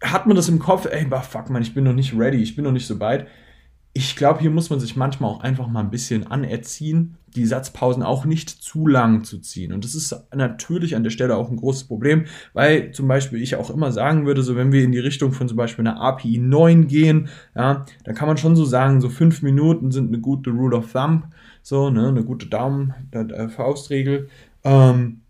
hat 0.02 0.26
man 0.26 0.36
das 0.36 0.48
im 0.48 0.58
Kopf, 0.58 0.86
ey, 0.90 1.06
bah, 1.06 1.22
fuck 1.22 1.48
man, 1.48 1.62
ich 1.62 1.74
bin 1.74 1.84
noch 1.84 1.94
nicht 1.94 2.16
ready, 2.16 2.42
ich 2.42 2.54
bin 2.54 2.64
noch 2.64 2.72
nicht 2.72 2.86
so 2.86 3.00
weit 3.00 3.26
ich 3.96 4.14
glaube, 4.14 4.40
hier 4.40 4.50
muss 4.50 4.68
man 4.68 4.78
sich 4.78 4.94
manchmal 4.94 5.30
auch 5.30 5.40
einfach 5.40 5.68
mal 5.68 5.80
ein 5.80 5.90
bisschen 5.90 6.26
anerziehen, 6.26 7.16
die 7.34 7.46
Satzpausen 7.46 8.02
auch 8.02 8.26
nicht 8.26 8.50
zu 8.50 8.86
lang 8.86 9.24
zu 9.24 9.38
ziehen. 9.38 9.72
Und 9.72 9.84
das 9.84 9.94
ist 9.94 10.14
natürlich 10.34 10.96
an 10.96 11.02
der 11.02 11.08
Stelle 11.08 11.34
auch 11.34 11.48
ein 11.48 11.56
großes 11.56 11.84
Problem, 11.84 12.26
weil 12.52 12.90
zum 12.90 13.08
Beispiel 13.08 13.40
ich 13.40 13.56
auch 13.56 13.70
immer 13.70 13.92
sagen 13.92 14.26
würde, 14.26 14.42
so 14.42 14.54
wenn 14.54 14.70
wir 14.70 14.84
in 14.84 14.92
die 14.92 14.98
Richtung 14.98 15.32
von 15.32 15.48
zum 15.48 15.56
Beispiel 15.56 15.86
einer 15.86 15.98
API 15.98 16.36
9 16.36 16.88
gehen, 16.88 17.30
ja, 17.54 17.86
dann 18.04 18.14
kann 18.14 18.28
man 18.28 18.36
schon 18.36 18.54
so 18.54 18.66
sagen, 18.66 19.00
so 19.00 19.08
fünf 19.08 19.40
Minuten 19.40 19.90
sind 19.90 20.08
eine 20.08 20.20
gute 20.20 20.50
Rule 20.50 20.76
of 20.76 20.92
Thumb, 20.92 21.28
so, 21.62 21.88
ne, 21.88 22.08
eine 22.08 22.22
gute 22.22 22.48
Daumen-Faustregel. 22.48 24.28
Ähm, 24.62 25.22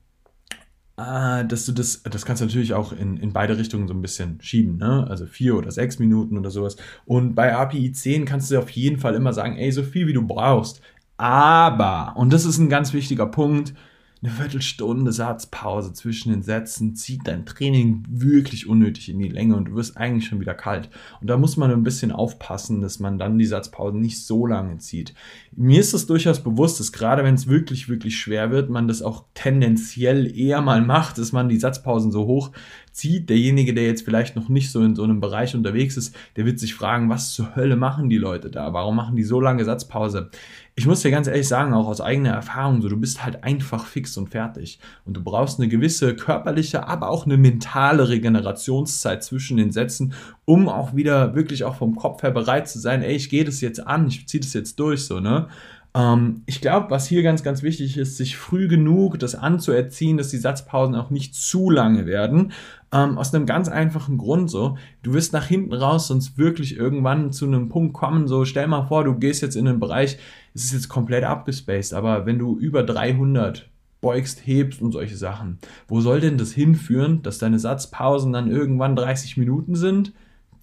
Ah, 0.99 1.43
dass 1.43 1.67
du 1.67 1.73
das, 1.73 2.03
das 2.05 2.25
kannst 2.25 2.41
du 2.41 2.47
natürlich 2.47 2.73
auch 2.73 2.93
in, 2.93 3.19
in 3.19 3.35
beide 3.35 3.59
Richtungen 3.59 3.87
so 3.87 3.93
ein 3.93 4.01
bisschen 4.01 4.41
schieben, 4.41 4.79
ne? 4.79 5.07
Also 5.11 5.27
vier 5.27 5.55
oder 5.55 5.71
sechs 5.71 5.99
Minuten 5.99 6.39
oder 6.39 6.51
sowas. 6.51 6.77
Und 7.05 7.35
bei 7.35 7.55
API 7.55 7.93
10 7.93 8.25
kannst 8.25 8.51
du 8.51 8.59
auf 8.59 8.71
jeden 8.71 8.99
Fall 8.99 9.15
immer 9.15 9.35
sagen, 9.35 9.57
ey, 9.59 9.71
so 9.73 9.83
viel 9.83 10.07
wie 10.07 10.15
du 10.15 10.27
brauchst. 10.27 10.81
Aber, 11.19 12.15
und 12.17 12.33
das 12.33 12.47
ist 12.47 12.57
ein 12.59 12.71
ganz 12.71 12.95
wichtiger 12.95 13.27
Punkt, 13.27 13.75
eine 14.23 14.33
Viertelstunde 14.33 15.13
Satzpause 15.13 15.93
zwischen 15.93 16.31
den 16.31 16.43
Sätzen 16.43 16.95
zieht 16.97 17.21
dein 17.27 17.45
Training 17.45 18.03
wirklich 18.09 18.67
unnötig 18.67 19.11
in 19.11 19.19
die 19.19 19.29
Länge 19.29 19.57
und 19.57 19.67
du 19.67 19.75
wirst 19.75 19.99
eigentlich 19.99 20.27
schon 20.27 20.41
wieder 20.41 20.55
kalt. 20.55 20.89
Und 21.21 21.29
da 21.29 21.37
muss 21.37 21.59
man 21.59 21.71
ein 21.71 21.83
bisschen 21.83 22.13
aufpassen, 22.13 22.81
dass 22.81 22.99
man 22.99 23.19
dann 23.19 23.39
die 23.39 23.45
Satzpause 23.45 23.99
nicht 23.99 24.25
so 24.25 24.47
lange 24.47 24.79
zieht. 24.79 25.15
Mir 25.55 25.81
ist 25.81 25.93
es 25.93 26.07
durchaus 26.07 26.43
bewusst, 26.43 26.81
dass 26.81 26.93
gerade 26.93 27.25
wenn 27.25 27.35
es 27.35 27.47
wirklich, 27.47 27.91
wirklich 27.91 28.19
schwer 28.19 28.51
wird, 28.51 28.71
man 28.71 28.89
das 28.89 29.03
auch 29.03 29.25
tendenziell 29.35 30.35
eher 30.35 30.63
mal 30.63 30.81
macht, 30.81 31.19
dass 31.19 31.33
man 31.33 31.51
die 31.51 31.59
Satzpausen 31.59 32.11
so 32.11 32.27
hoch 32.27 32.53
zieht. 32.97 33.29
Derjenige, 33.29 33.75
der 33.75 33.85
jetzt 33.85 34.05
vielleicht 34.05 34.37
noch 34.37 34.49
nicht 34.49 34.71
so 34.71 34.83
in 34.83 34.95
so 34.95 35.05
einem 35.05 35.21
Bereich 35.21 35.55
unterwegs 35.55 35.97
ist, 35.97 36.17
der 36.37 36.47
wird 36.47 36.59
sich 36.59 36.75
fragen, 36.75 37.09
was 37.09 37.33
zur 37.33 37.55
Hölle 37.55 37.77
machen 37.77 38.11
die 38.11 38.19
Leute 38.19 38.51
da? 38.51 38.73
Warum 38.73 38.97
machen 38.97 39.17
die 39.17 39.23
so 39.23 39.41
lange 39.41 39.65
Satzpause? 39.65 40.31
ich 40.79 40.87
muss 40.87 41.01
dir 41.01 41.11
ganz 41.11 41.27
ehrlich 41.27 41.49
sagen, 41.49 41.73
auch 41.73 41.87
aus 41.87 42.03
eigener 42.03 42.33
Erfahrung, 42.33 42.83
so 42.83 42.91
du 42.91 42.99
bist 42.99 43.25
halt 43.25 43.43
einfach 43.45 43.87
fix 43.87 44.15
und 44.19 44.29
fertig. 44.29 44.79
Und 45.07 45.17
du 45.17 45.25
brauchst 45.25 45.59
eine 45.59 45.69
gewisse 45.69 46.15
körperliche, 46.15 46.87
aber 46.87 47.09
auch 47.09 47.25
eine 47.25 47.39
mentale 47.39 48.11
Regenerationszeit 48.11 49.25
zwischen 49.25 49.57
den 49.57 49.73
Sätzen, 49.73 50.13
um 50.45 50.69
auch 50.69 50.95
wieder 50.95 51.35
wirklich 51.35 51.65
auch 51.65 51.77
vom 51.77 51.97
Kopf 51.97 52.23
her 52.23 52.31
bereit 52.31 52.69
zu 52.69 52.79
sein, 52.79 53.01
ey, 53.01 53.17
ich 53.17 53.31
gehe 53.31 53.45
das 53.45 53.63
jetzt 53.63 53.87
an, 53.87 54.07
ich 54.07 54.29
ziehe 54.29 54.43
das 54.43 54.53
jetzt 54.53 54.79
durch, 54.79 55.07
so, 55.07 55.19
ne? 55.19 55.49
Ähm, 55.97 56.43
ich 56.45 56.61
glaube, 56.61 56.91
was 56.91 57.09
hier 57.09 57.23
ganz, 57.23 57.43
ganz 57.43 57.63
wichtig 57.63 57.97
ist, 57.97 58.19
sich 58.19 58.37
früh 58.37 58.69
genug 58.69 59.19
das 59.19 59.35
anzuerziehen, 59.35 60.19
dass 60.19 60.29
die 60.29 60.37
Satzpausen 60.37 60.95
auch 60.95 61.11
nicht 61.11 61.35
zu 61.35 61.71
lange 61.71 62.05
werden. 62.05 62.53
Ähm, 62.93 63.17
aus 63.17 63.35
einem 63.35 63.47
ganz 63.47 63.69
einfachen 63.69 64.19
Grund 64.19 64.51
so. 64.51 64.77
Du 65.03 65.15
wirst 65.15 65.33
nach 65.33 65.47
hinten 65.47 65.73
raus 65.73 66.09
sonst 66.09 66.37
wirklich 66.37 66.77
irgendwann 66.77 67.33
zu 67.33 67.47
einem 67.47 67.71
Punkt 67.71 67.95
kommen, 67.95 68.29
so 68.29 68.45
stell 68.45 68.67
mal 68.67 68.85
vor, 68.85 69.05
du 69.05 69.15
gehst 69.15 69.41
jetzt 69.43 69.57
in 69.57 69.67
einen 69.67 69.81
Bereich, 69.81 70.19
es 70.55 70.65
ist 70.65 70.73
jetzt 70.73 70.89
komplett 70.89 71.25
abgespaced, 71.25 71.95
aber 71.95 72.27
wenn 72.27 72.39
du 72.39 72.59
über 72.59 72.83
300 72.83 73.69
beugst, 74.03 74.47
hebst 74.47 74.83
und 74.83 74.93
solche 74.93 75.17
Sachen, 75.17 75.59
wo 75.89 76.01
soll 76.01 76.21
denn 76.21 76.37
das 76.37 76.53
hinführen, 76.53 77.23
dass 77.23 77.39
deine 77.39 77.59
Satzpausen 77.59 78.33
dann 78.33 78.51
irgendwann 78.51 78.95
30 78.95 79.39
Minuten 79.39 79.75
sind? 79.75 80.13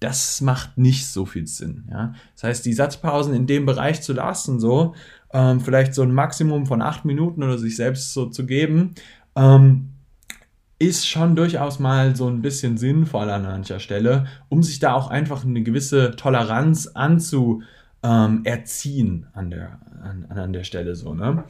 Das 0.00 0.40
macht 0.40 0.76
nicht 0.76 1.06
so 1.06 1.24
viel 1.24 1.46
Sinn. 1.46 1.84
Ja? 1.90 2.14
Das 2.34 2.44
heißt, 2.44 2.66
die 2.66 2.72
Satzpausen 2.72 3.34
in 3.34 3.46
dem 3.46 3.66
Bereich 3.66 4.02
zu 4.02 4.12
lassen, 4.12 4.60
so 4.60 4.94
ähm, 5.34 5.60
vielleicht 5.60 5.94
so 5.94 6.02
ein 6.02 6.14
Maximum 6.14 6.64
von 6.64 6.80
acht 6.80 7.04
Minuten 7.04 7.42
oder 7.42 7.58
sich 7.58 7.76
selbst 7.76 8.14
so 8.14 8.26
zu 8.26 8.46
geben, 8.46 8.94
ähm, 9.36 9.90
ist 10.78 11.06
schon 11.06 11.36
durchaus 11.36 11.78
mal 11.78 12.16
so 12.16 12.28
ein 12.28 12.40
bisschen 12.40 12.78
sinnvoll 12.78 13.28
an 13.30 13.42
mancher 13.42 13.80
Stelle, 13.80 14.26
um 14.48 14.62
sich 14.62 14.78
da 14.78 14.94
auch 14.94 15.08
einfach 15.08 15.44
eine 15.44 15.62
gewisse 15.62 16.12
Toleranz 16.16 16.86
anzu 16.94 17.62
ähm, 18.02 18.42
an 19.32 19.50
der, 19.50 19.78
an, 20.02 20.26
an 20.28 20.52
der 20.52 20.64
Stelle 20.64 20.94
so, 20.94 21.14
ne? 21.14 21.44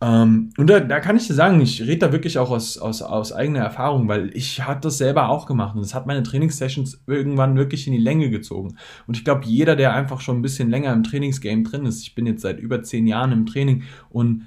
Ähm, 0.00 0.50
und 0.56 0.70
da, 0.70 0.78
da 0.78 1.00
kann 1.00 1.16
ich 1.16 1.26
dir 1.26 1.34
sagen, 1.34 1.60
ich 1.60 1.82
rede 1.82 2.06
da 2.06 2.12
wirklich 2.12 2.38
auch 2.38 2.50
aus, 2.50 2.78
aus, 2.78 3.02
aus 3.02 3.32
eigener 3.32 3.60
Erfahrung, 3.60 4.06
weil 4.06 4.30
ich 4.36 4.64
hatte 4.64 4.82
das 4.82 4.98
selber 4.98 5.28
auch 5.28 5.46
gemacht 5.46 5.74
und 5.74 5.82
es 5.82 5.94
hat 5.94 6.06
meine 6.06 6.22
Trainingssessions 6.22 7.02
irgendwann 7.06 7.56
wirklich 7.56 7.86
in 7.88 7.92
die 7.92 7.98
Länge 7.98 8.30
gezogen. 8.30 8.76
Und 9.08 9.16
ich 9.16 9.24
glaube, 9.24 9.44
jeder, 9.44 9.74
der 9.74 9.94
einfach 9.94 10.20
schon 10.20 10.38
ein 10.38 10.42
bisschen 10.42 10.70
länger 10.70 10.92
im 10.92 11.02
Trainingsgame 11.02 11.64
drin 11.64 11.84
ist, 11.84 12.02
ich 12.02 12.14
bin 12.14 12.26
jetzt 12.26 12.42
seit 12.42 12.60
über 12.60 12.82
zehn 12.82 13.08
Jahren 13.08 13.32
im 13.32 13.46
Training 13.46 13.82
und 14.08 14.46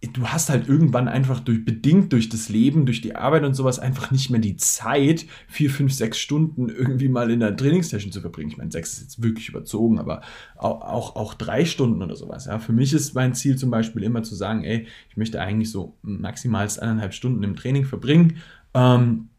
du 0.00 0.28
hast 0.28 0.48
halt 0.48 0.68
irgendwann 0.68 1.08
einfach 1.08 1.40
durch, 1.40 1.64
bedingt 1.64 2.12
durch 2.12 2.28
das 2.28 2.48
Leben, 2.48 2.86
durch 2.86 3.00
die 3.00 3.16
Arbeit 3.16 3.44
und 3.44 3.54
sowas 3.54 3.80
einfach 3.80 4.10
nicht 4.12 4.30
mehr 4.30 4.40
die 4.40 4.56
Zeit, 4.56 5.26
vier, 5.48 5.70
fünf, 5.70 5.92
sechs 5.92 6.18
Stunden 6.18 6.68
irgendwie 6.68 7.08
mal 7.08 7.30
in 7.30 7.40
der 7.40 7.56
Trainingssession 7.56 8.12
zu 8.12 8.20
verbringen. 8.20 8.50
Ich 8.50 8.56
meine, 8.56 8.70
sechs 8.70 8.92
ist 8.92 9.02
jetzt 9.02 9.22
wirklich 9.22 9.48
überzogen, 9.48 9.98
aber 9.98 10.22
auch, 10.56 10.82
auch, 10.82 11.16
auch 11.16 11.34
drei 11.34 11.64
Stunden 11.64 12.00
oder 12.02 12.14
sowas. 12.14 12.46
Ja. 12.46 12.60
Für 12.60 12.72
mich 12.72 12.92
ist 12.92 13.14
mein 13.14 13.34
Ziel 13.34 13.56
zum 13.56 13.70
Beispiel 13.70 14.04
immer 14.04 14.22
zu 14.22 14.36
sagen, 14.36 14.62
ey, 14.62 14.86
ich 15.08 15.16
möchte 15.16 15.40
eigentlich 15.40 15.70
so 15.70 15.96
maximal 16.02 16.68
eineinhalb 16.80 17.12
Stunden 17.12 17.42
im 17.42 17.56
Training 17.56 17.84
verbringen. 17.84 18.36
Ähm, 18.74 19.30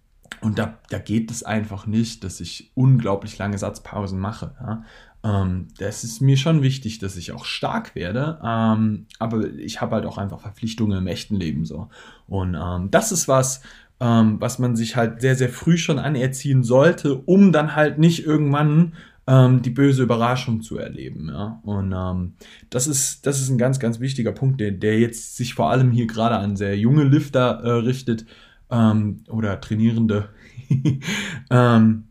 und 0.41 0.57
da, 0.57 0.77
da 0.89 0.99
geht 0.99 1.31
es 1.31 1.43
einfach 1.43 1.85
nicht, 1.85 2.23
dass 2.23 2.39
ich 2.39 2.71
unglaublich 2.75 3.37
lange 3.37 3.57
Satzpausen 3.57 4.19
mache. 4.19 4.55
Ja. 4.59 4.83
Ähm, 5.23 5.67
das 5.77 6.03
ist 6.03 6.21
mir 6.21 6.37
schon 6.37 6.61
wichtig, 6.61 6.99
dass 6.99 7.17
ich 7.17 7.31
auch 7.31 7.45
stark 7.45 7.93
werde, 7.95 8.39
ähm, 8.43 9.05
aber 9.19 9.49
ich 9.53 9.81
habe 9.81 9.95
halt 9.95 10.05
auch 10.05 10.17
einfach 10.17 10.39
Verpflichtungen 10.39 10.97
im 10.97 11.07
echten 11.07 11.35
Leben 11.35 11.65
so. 11.65 11.89
Und 12.27 12.55
ähm, 12.55 12.89
das 12.89 13.11
ist 13.11 13.27
was, 13.27 13.61
ähm, 13.99 14.39
was 14.39 14.59
man 14.59 14.75
sich 14.75 14.95
halt 14.95 15.19
sehr, 15.21 15.35
sehr 15.35 15.49
früh 15.49 15.77
schon 15.77 15.99
anerziehen 15.99 16.63
sollte, 16.63 17.15
um 17.15 17.51
dann 17.51 17.75
halt 17.75 17.99
nicht 17.99 18.25
irgendwann 18.25 18.93
ähm, 19.27 19.61
die 19.61 19.71
böse 19.71 20.03
Überraschung 20.03 20.61
zu 20.61 20.77
erleben. 20.77 21.27
Ja? 21.27 21.59
Und 21.63 21.93
ähm, 21.93 22.33
das, 22.69 22.87
ist, 22.87 23.25
das 23.25 23.41
ist 23.41 23.49
ein 23.49 23.57
ganz, 23.57 23.79
ganz 23.79 23.99
wichtiger 23.99 24.31
Punkt, 24.31 24.61
der, 24.61 24.71
der 24.71 24.99
jetzt 24.99 25.35
sich 25.35 25.53
vor 25.53 25.69
allem 25.69 25.91
hier 25.91 26.07
gerade 26.07 26.37
an 26.37 26.55
sehr 26.55 26.77
junge 26.77 27.03
Lifter 27.03 27.61
äh, 27.63 27.71
richtet 27.71 28.25
oder 28.71 29.59
Trainierende. 29.61 30.29
ähm, 31.49 32.03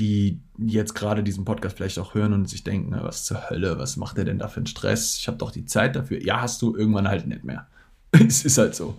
die 0.00 0.40
jetzt 0.66 0.94
gerade 0.94 1.22
diesen 1.22 1.44
Podcast 1.44 1.76
vielleicht 1.76 1.98
auch 1.98 2.14
hören 2.14 2.32
und 2.32 2.48
sich 2.48 2.64
denken, 2.64 2.96
was 3.02 3.24
zur 3.24 3.50
Hölle, 3.50 3.78
was 3.78 3.96
macht 3.96 4.16
der 4.16 4.24
denn 4.24 4.38
da 4.38 4.48
für 4.48 4.58
einen 4.58 4.66
Stress? 4.66 5.16
Ich 5.16 5.26
habe 5.28 5.38
doch 5.38 5.50
die 5.50 5.64
Zeit 5.64 5.96
dafür. 5.96 6.22
Ja, 6.22 6.40
hast 6.40 6.60
du 6.62 6.76
irgendwann 6.76 7.08
halt 7.08 7.26
nicht 7.26 7.44
mehr. 7.44 7.66
es 8.12 8.44
ist 8.44 8.58
halt 8.58 8.74
so. 8.74 8.96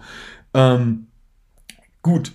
Ähm, 0.54 1.08
gut. 2.02 2.32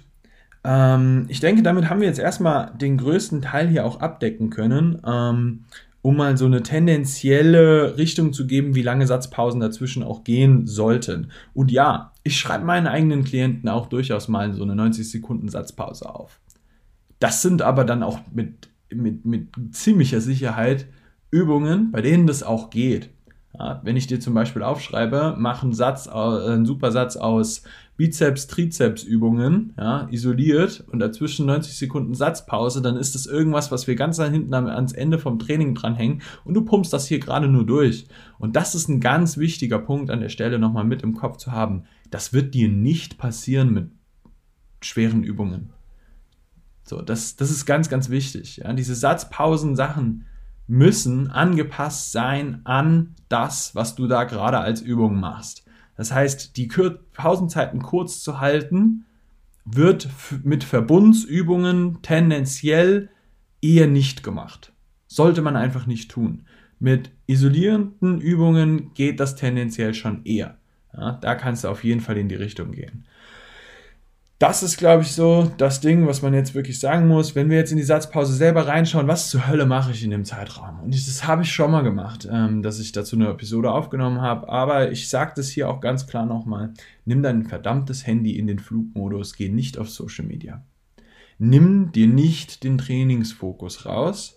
Ähm, 0.65 1.27
ich 1.29 1.41
denke, 1.41 1.63
damit 1.63 1.89
haben 1.89 2.01
wir 2.01 2.09
jetzt 2.09 2.19
erstmal 2.19 2.73
den 2.77 2.99
größten 2.99 3.43
Teil 3.43 3.69
hier 3.69 3.85
auch 3.85 4.01
abdecken 4.01 4.51
können, 4.51 5.01
ähm, 5.07 5.65
um 6.03 6.17
mal 6.17 6.37
so 6.37 6.47
eine 6.47 6.63
tendenzielle 6.63 7.97
Richtung 7.97 8.33
zu 8.33 8.47
geben, 8.47 8.75
wie 8.75 8.83
lange 8.83 9.07
Satzpausen 9.07 9.61
dazwischen 9.61 10.03
auch 10.03 10.23
gehen 10.23 10.67
sollten. 10.67 11.33
Und 11.53 11.73
ja, 11.73 12.13
ich 12.23 12.39
schreibe 12.39 12.65
meinen 12.65 12.87
eigenen 12.87 13.25
Klienten 13.25 13.69
auch 13.69 13.89
durchaus 13.89 14.29
mal 14.29 14.55
so 14.55 14.63
eine 14.63 14.77
90 14.77 15.11
Sekunden 15.11 15.49
Satzpause 15.49 16.09
auf. 16.09 16.39
Das 17.19 17.43
sind 17.43 17.63
aber 17.63 17.85
dann 17.85 18.03
auch 18.03 18.21
mit, 18.33 18.69
mit, 18.91 19.25
mit 19.25 19.49
ziemlicher 19.73 20.21
Sicherheit 20.21 20.87
Übungen, 21.31 21.91
bei 21.91 22.03
denen 22.03 22.27
das 22.27 22.43
auch 22.43 22.71
geht. 22.71 23.11
Ja, 23.59 23.81
wenn 23.85 23.97
ich 23.97 24.07
dir 24.07 24.21
zum 24.21 24.35
Beispiel 24.35 24.63
aufschreibe, 24.63 25.35
mach 25.39 25.63
einen 25.63 25.73
Satz, 25.73 26.07
äh, 26.07 26.11
einen 26.11 26.67
super 26.67 26.93
Satz 26.93 27.17
aus 27.17 27.63
Bizeps, 27.97 28.49
Trizeps 28.49 29.03
Übungen, 29.03 29.73
ja, 29.79 30.07
isoliert 30.11 30.85
und 30.93 30.99
dazwischen 30.99 31.47
90 31.47 31.77
Sekunden 31.77 32.15
Satzpause, 32.15 32.83
dann 32.83 32.97
ist 32.97 33.15
das 33.15 33.25
irgendwas, 33.25 33.71
was 33.71 33.87
wir 33.87 33.97
ganz 33.97 34.21
hinten 34.21 34.53
ans 34.53 34.93
Ende 34.93 35.19
vom 35.19 35.39
Training 35.39 35.75
dranhängen 35.75 36.21
und 36.45 36.53
du 36.53 36.65
pumpst 36.65 36.93
das 36.93 37.07
hier 37.07 37.19
gerade 37.19 37.49
nur 37.49 37.65
durch. 37.65 38.07
Und 38.39 38.57
das 38.57 38.75
ist 38.75 38.89
ein 38.89 39.01
ganz 39.01 39.39
wichtiger 39.39 39.79
Punkt 39.79 40.11
an 40.11 40.21
der 40.21 40.29
Stelle 40.29 40.59
nochmal 40.59 40.85
mit 40.85 41.03
im 41.03 41.15
Kopf 41.15 41.39
zu 41.39 41.53
haben. 41.53 41.85
Das 42.11 42.35
wird 42.35 42.55
dir 42.55 42.69
nicht 42.69 43.17
passieren 43.17 43.73
mit 43.73 43.91
schweren 44.83 45.23
Übungen. 45.23 45.71
So, 46.87 47.03
das, 47.03 47.35
das 47.35 47.51
ist 47.51 47.67
ganz, 47.67 47.89
ganz 47.89 48.11
wichtig. 48.11 48.59
Ja? 48.59 48.73
Diese 48.73 48.95
Satzpausen-Sachen 48.95 50.25
müssen 50.69 51.31
angepasst 51.31 52.13
sein 52.13 52.61
an 52.65 53.15
das, 53.29 53.75
was 53.75 53.97
du 53.97 54.07
da 54.07 54.25
gerade 54.25 54.59
als 54.59 54.81
Übung 54.81 55.19
machst. 55.19 55.65
Das 55.97 56.13
heißt, 56.13 56.57
die 56.57 56.69
Pausenzeiten 57.13 57.83
kurz 57.83 58.23
zu 58.23 58.41
halten, 58.41 59.05
wird 59.65 60.09
mit 60.45 60.63
Verbundsübungen 60.63 61.99
tendenziell 62.03 63.09
eher 63.61 63.89
nicht 63.89 64.23
gemacht. 64.23 64.73
Sollte 65.09 65.43
man 65.43 65.57
einfach 65.57 65.87
nicht 65.87 66.11
tun. 66.11 66.45
Mit 66.79 67.11
isolierenden 67.27 68.21
Übungen 68.21 68.95
geht 68.95 69.19
das 69.19 69.35
tendenziell 69.35 69.93
schon 69.93 70.25
eher. 70.25 70.57
Ja, 70.93 71.13
da 71.13 71.35
kannst 71.35 71.65
du 71.65 71.69
auf 71.69 71.83
jeden 71.83 72.01
Fall 72.01 72.17
in 72.17 72.29
die 72.29 72.37
Richtung 72.37 72.73
gehen 72.73 73.07
das 74.39 74.63
ist, 74.63 74.77
glaube 74.77 75.03
ich, 75.03 75.13
so 75.13 75.51
das 75.57 75.81
Ding, 75.81 76.07
was 76.07 76.21
man 76.21 76.35
jetzt 76.35 76.55
wirklich 76.55 76.79
sagen 76.79 77.09
muss. 77.09 77.35
Wenn 77.35 77.49
wir 77.49 77.57
jetzt 77.57 77.71
in 77.71 77.79
die 77.79 77.83
Satzpause 77.83 78.35
selber 78.35 78.67
reinschauen, 78.67 79.09
was 79.09 79.31
zur 79.31 79.49
Hölle 79.49 79.65
mache 79.65 79.93
ich 79.93 80.05
in 80.05 80.11
dem 80.11 80.27
Zeitraum? 80.27 80.81
Und 80.81 80.95
das 80.95 81.27
habe 81.27 81.43
ich 81.43 81.51
schon 81.51 81.71
mal 81.71 81.83
gemacht, 81.83 82.29
ähm, 82.31 82.63
dass 82.63 82.79
ich 82.79 82.93
dazu 82.93 83.17
eine 83.17 83.31
Episode 83.31 83.73
aufgenommen 83.73 84.21
habe. 84.21 84.51
Aber 84.51 84.93
ich 84.93 85.09
sage 85.09 85.33
das 85.37 85.49
hier 85.49 85.71
auch 85.71 85.81
ganz 85.81 86.07
klar 86.07 86.27
nochmal. 86.27 86.75
Nimm 87.07 87.23
dein 87.23 87.45
verdammtes 87.45 88.07
Handy 88.07 88.39
in 88.39 88.47
den 88.47 88.59
Flugmodus, 88.59 89.35
geh 89.37 89.49
nicht 89.49 89.79
auf 89.79 89.89
Social 89.89 90.27
Media. 90.27 90.63
Nimm 91.39 91.93
dir 91.93 92.07
nicht 92.07 92.63
den 92.63 92.77
Trainingsfokus 92.79 93.87
raus. 93.87 94.35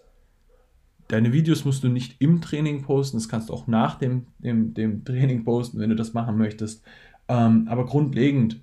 deine 1.09 1.33
Videos 1.33 1.65
musst 1.65 1.83
du 1.83 1.89
nicht 1.89 2.17
im 2.19 2.39
Training 2.39 2.83
posten, 2.83 3.17
das 3.17 3.27
kannst 3.27 3.49
du 3.49 3.53
auch 3.53 3.65
nach 3.67 3.95
dem, 3.95 4.27
dem, 4.37 4.75
dem 4.75 5.03
Training 5.03 5.43
posten, 5.43 5.79
wenn 5.79 5.89
du 5.89 5.95
das 5.95 6.13
machen 6.13 6.37
möchtest. 6.37 6.83
Ähm, 7.27 7.67
aber 7.67 7.85
grundlegend, 7.85 8.61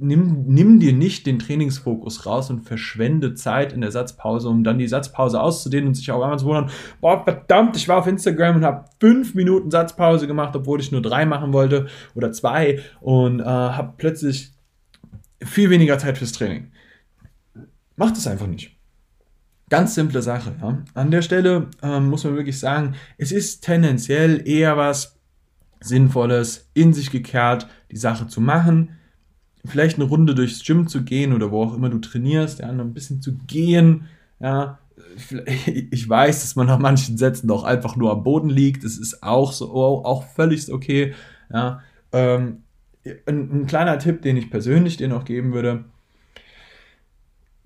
nimm, 0.00 0.44
nimm 0.46 0.80
dir 0.80 0.92
nicht 0.92 1.26
den 1.26 1.38
Trainingsfokus 1.38 2.26
raus 2.26 2.50
und 2.50 2.60
verschwende 2.60 3.34
Zeit 3.34 3.72
in 3.72 3.80
der 3.80 3.90
Satzpause, 3.90 4.48
um 4.48 4.64
dann 4.64 4.78
die 4.78 4.88
Satzpause 4.88 5.40
auszudehnen 5.40 5.88
und 5.88 5.94
sich 5.94 6.10
auch 6.10 6.22
einmal 6.22 6.38
zu 6.38 6.46
wundern, 6.46 6.70
boah, 7.00 7.24
verdammt, 7.24 7.76
ich 7.76 7.88
war 7.88 7.98
auf 7.98 8.06
Instagram 8.06 8.56
und 8.56 8.64
habe 8.64 8.84
fünf 9.00 9.34
Minuten 9.34 9.70
Satzpause 9.70 10.26
gemacht, 10.26 10.54
obwohl 10.56 10.80
ich 10.80 10.92
nur 10.92 11.02
drei 11.02 11.26
machen 11.26 11.52
wollte 11.52 11.86
oder 12.14 12.32
zwei 12.32 12.80
und 13.00 13.40
äh, 13.40 13.44
habe 13.44 13.94
plötzlich 13.96 14.52
viel 15.42 15.70
weniger 15.70 15.98
Zeit 15.98 16.18
fürs 16.18 16.32
Training. 16.32 16.72
Mach 17.96 18.10
das 18.10 18.26
einfach 18.26 18.46
nicht. 18.46 18.76
Ganz 19.70 19.94
simple 19.94 20.22
Sache. 20.22 20.54
Ja. 20.60 20.82
An 20.94 21.10
der 21.10 21.22
Stelle 21.22 21.68
ähm, 21.82 22.08
muss 22.08 22.24
man 22.24 22.36
wirklich 22.36 22.58
sagen, 22.58 22.94
es 23.18 23.32
ist 23.32 23.60
tendenziell 23.60 24.48
eher 24.48 24.76
was 24.76 25.18
Sinnvolles, 25.80 26.70
in 26.74 26.92
sich 26.92 27.10
gekehrt, 27.10 27.68
die 27.90 27.96
Sache 27.96 28.26
zu 28.26 28.40
machen. 28.40 28.97
Vielleicht 29.68 29.96
eine 29.96 30.08
Runde 30.08 30.34
durchs 30.34 30.64
Gym 30.64 30.88
zu 30.88 31.02
gehen 31.02 31.32
oder 31.32 31.50
wo 31.50 31.62
auch 31.62 31.74
immer 31.74 31.88
du 31.88 31.98
trainierst, 31.98 32.60
ja, 32.60 32.68
ein 32.68 32.94
bisschen 32.94 33.22
zu 33.22 33.34
gehen. 33.46 34.06
Ja. 34.40 34.78
Ich 35.90 36.08
weiß, 36.08 36.42
dass 36.42 36.56
man 36.56 36.66
nach 36.66 36.78
manchen 36.78 37.16
Sätzen 37.16 37.48
doch 37.48 37.64
einfach 37.64 37.96
nur 37.96 38.12
am 38.12 38.22
Boden 38.22 38.50
liegt. 38.50 38.84
Das 38.84 38.98
ist 38.98 39.22
auch 39.22 39.52
so, 39.52 39.72
auch 39.72 40.26
völlig 40.34 40.70
okay. 40.72 41.14
Ja. 41.52 41.80
Ähm, 42.12 42.62
ein, 43.26 43.62
ein 43.62 43.66
kleiner 43.66 43.98
Tipp, 43.98 44.22
den 44.22 44.36
ich 44.36 44.50
persönlich 44.50 44.96
dir 44.96 45.08
noch 45.08 45.24
geben 45.24 45.52
würde, 45.52 45.84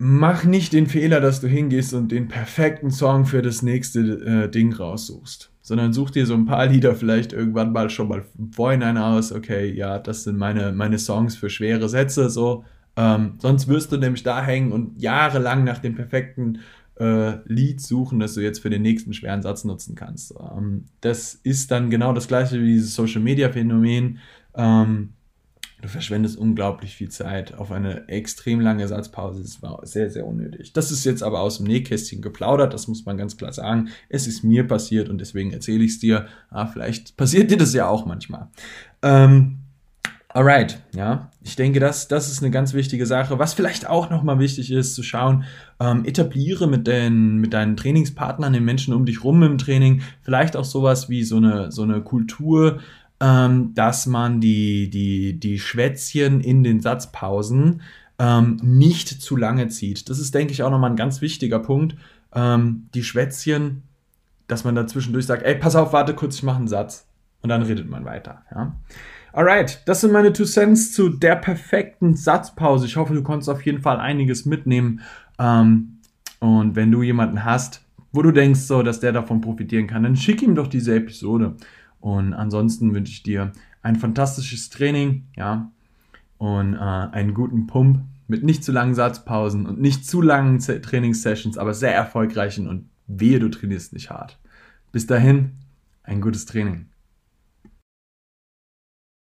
mach 0.04 0.44
nicht 0.44 0.72
den 0.72 0.88
Fehler, 0.88 1.20
dass 1.20 1.40
du 1.40 1.46
hingehst 1.46 1.94
und 1.94 2.10
den 2.10 2.26
perfekten 2.26 2.90
Song 2.90 3.24
für 3.24 3.40
das 3.40 3.62
nächste 3.62 4.00
äh, 4.00 4.50
Ding 4.50 4.72
raussuchst, 4.72 5.51
sondern 5.62 5.92
such 5.92 6.10
dir 6.10 6.26
so 6.26 6.34
ein 6.34 6.44
paar 6.44 6.66
Lieder 6.66 6.94
vielleicht 6.94 7.32
irgendwann 7.32 7.72
mal 7.72 7.88
schon 7.88 8.08
mal 8.08 8.24
vorhinein 8.50 8.98
aus. 8.98 9.32
Okay, 9.32 9.72
ja, 9.72 9.98
das 9.98 10.24
sind 10.24 10.36
meine, 10.36 10.72
meine 10.72 10.98
Songs 10.98 11.36
für 11.36 11.48
schwere 11.48 11.88
Sätze, 11.88 12.28
so. 12.28 12.64
Ähm, 12.96 13.34
sonst 13.38 13.68
wirst 13.68 13.90
du 13.92 13.96
nämlich 13.96 14.22
da 14.22 14.42
hängen 14.42 14.72
und 14.72 15.00
jahrelang 15.00 15.64
nach 15.64 15.78
dem 15.78 15.94
perfekten 15.94 16.58
äh, 17.00 17.38
Lied 17.46 17.80
suchen, 17.80 18.20
das 18.20 18.34
du 18.34 18.40
jetzt 18.40 18.58
für 18.58 18.70
den 18.70 18.82
nächsten 18.82 19.14
schweren 19.14 19.40
Satz 19.40 19.64
nutzen 19.64 19.94
kannst. 19.94 20.34
Ähm, 20.38 20.84
das 21.00 21.34
ist 21.34 21.70
dann 21.70 21.88
genau 21.88 22.12
das 22.12 22.28
gleiche 22.28 22.60
wie 22.60 22.74
dieses 22.74 22.94
Social 22.94 23.22
Media 23.22 23.50
Phänomen. 23.50 24.18
Ähm, 24.54 25.14
Du 25.82 25.88
verschwendest 25.88 26.38
unglaublich 26.38 26.94
viel 26.94 27.08
Zeit 27.08 27.54
auf 27.54 27.72
eine 27.72 28.08
extrem 28.08 28.60
lange 28.60 28.86
Satzpause. 28.86 29.42
Das 29.42 29.62
war 29.62 29.84
sehr, 29.84 30.10
sehr 30.10 30.24
unnötig. 30.24 30.72
Das 30.72 30.92
ist 30.92 31.04
jetzt 31.04 31.24
aber 31.24 31.40
aus 31.40 31.56
dem 31.56 31.66
Nähkästchen 31.66 32.22
geplaudert, 32.22 32.72
das 32.72 32.86
muss 32.86 33.04
man 33.04 33.18
ganz 33.18 33.36
klar 33.36 33.52
sagen. 33.52 33.88
Es 34.08 34.28
ist 34.28 34.44
mir 34.44 34.68
passiert 34.68 35.08
und 35.08 35.20
deswegen 35.20 35.52
erzähle 35.52 35.82
ich 35.82 35.92
es 35.92 35.98
dir. 35.98 36.26
Ah, 36.50 36.66
vielleicht 36.66 37.16
passiert 37.16 37.50
dir 37.50 37.56
das 37.56 37.74
ja 37.74 37.88
auch 37.88 38.06
manchmal. 38.06 38.46
Ähm, 39.02 39.58
Alright, 40.34 40.80
ja, 40.94 41.28
ich 41.42 41.56
denke, 41.56 41.78
das, 41.78 42.08
das 42.08 42.30
ist 42.30 42.42
eine 42.42 42.50
ganz 42.50 42.72
wichtige 42.72 43.04
Sache. 43.04 43.38
Was 43.38 43.52
vielleicht 43.52 43.86
auch 43.86 44.08
nochmal 44.08 44.38
wichtig 44.38 44.70
ist, 44.70 44.94
zu 44.94 45.02
schauen, 45.02 45.44
ähm, 45.78 46.06
etabliere 46.06 46.66
mit, 46.66 46.86
den, 46.86 47.36
mit 47.36 47.52
deinen 47.52 47.76
Trainingspartnern, 47.76 48.54
den 48.54 48.64
Menschen 48.64 48.94
um 48.94 49.04
dich 49.04 49.24
rum 49.24 49.42
im 49.42 49.58
Training, 49.58 50.00
vielleicht 50.22 50.56
auch 50.56 50.64
sowas 50.64 51.10
wie 51.10 51.22
so 51.22 51.36
eine, 51.36 51.70
so 51.70 51.82
eine 51.82 52.00
Kultur, 52.00 52.78
ähm, 53.22 53.72
dass 53.74 54.06
man 54.06 54.40
die, 54.40 54.90
die, 54.90 55.38
die 55.38 55.60
Schwätzchen 55.60 56.40
in 56.40 56.64
den 56.64 56.80
Satzpausen 56.80 57.82
ähm, 58.18 58.58
nicht 58.62 59.08
zu 59.08 59.36
lange 59.36 59.68
zieht. 59.68 60.10
Das 60.10 60.18
ist, 60.18 60.34
denke 60.34 60.52
ich, 60.52 60.64
auch 60.64 60.70
nochmal 60.70 60.90
ein 60.90 60.96
ganz 60.96 61.20
wichtiger 61.20 61.60
Punkt. 61.60 61.94
Ähm, 62.34 62.88
die 62.94 63.04
Schwätzchen, 63.04 63.84
dass 64.48 64.64
man 64.64 64.74
da 64.74 64.88
zwischendurch 64.88 65.26
sagt, 65.26 65.44
ey, 65.44 65.54
pass 65.54 65.76
auf, 65.76 65.92
warte 65.92 66.14
kurz, 66.14 66.34
ich 66.34 66.42
mache 66.42 66.56
einen 66.56 66.66
Satz. 66.66 67.06
Und 67.42 67.48
dann 67.48 67.62
redet 67.62 67.88
man 67.88 68.04
weiter. 68.04 68.42
Ja? 68.50 68.74
Alright, 69.32 69.82
das 69.86 70.00
sind 70.00 70.12
meine 70.12 70.32
Two 70.32 70.44
Cents 70.44 70.92
zu 70.92 71.08
der 71.08 71.36
perfekten 71.36 72.14
Satzpause. 72.14 72.86
Ich 72.86 72.96
hoffe, 72.96 73.14
du 73.14 73.22
konntest 73.22 73.48
auf 73.48 73.64
jeden 73.64 73.80
Fall 73.80 74.00
einiges 74.00 74.46
mitnehmen. 74.46 75.00
Ähm, 75.38 75.98
und 76.40 76.74
wenn 76.74 76.90
du 76.90 77.04
jemanden 77.04 77.44
hast, 77.44 77.84
wo 78.10 78.20
du 78.20 78.32
denkst, 78.32 78.60
so, 78.60 78.82
dass 78.82 78.98
der 78.98 79.12
davon 79.12 79.40
profitieren 79.40 79.86
kann, 79.86 80.02
dann 80.02 80.16
schick 80.16 80.42
ihm 80.42 80.56
doch 80.56 80.66
diese 80.66 80.96
Episode. 80.96 81.54
Und 82.02 82.34
ansonsten 82.34 82.94
wünsche 82.94 83.12
ich 83.12 83.22
dir 83.22 83.52
ein 83.80 83.94
fantastisches 83.96 84.70
Training, 84.70 85.28
ja, 85.36 85.70
und 86.36 86.74
äh, 86.74 86.78
einen 86.78 87.32
guten 87.32 87.68
Pump 87.68 88.00
mit 88.26 88.42
nicht 88.42 88.64
zu 88.64 88.72
langen 88.72 88.94
Satzpausen 88.94 89.66
und 89.66 89.80
nicht 89.80 90.04
zu 90.04 90.20
langen 90.20 90.58
Trainingssessions, 90.58 91.56
aber 91.56 91.74
sehr 91.74 91.94
erfolgreichen 91.94 92.66
und 92.66 92.88
wehe, 93.06 93.38
du 93.38 93.48
trainierst 93.48 93.92
nicht 93.92 94.10
hart. 94.10 94.40
Bis 94.90 95.06
dahin, 95.06 95.52
ein 96.02 96.20
gutes 96.20 96.44
Training. 96.44 96.86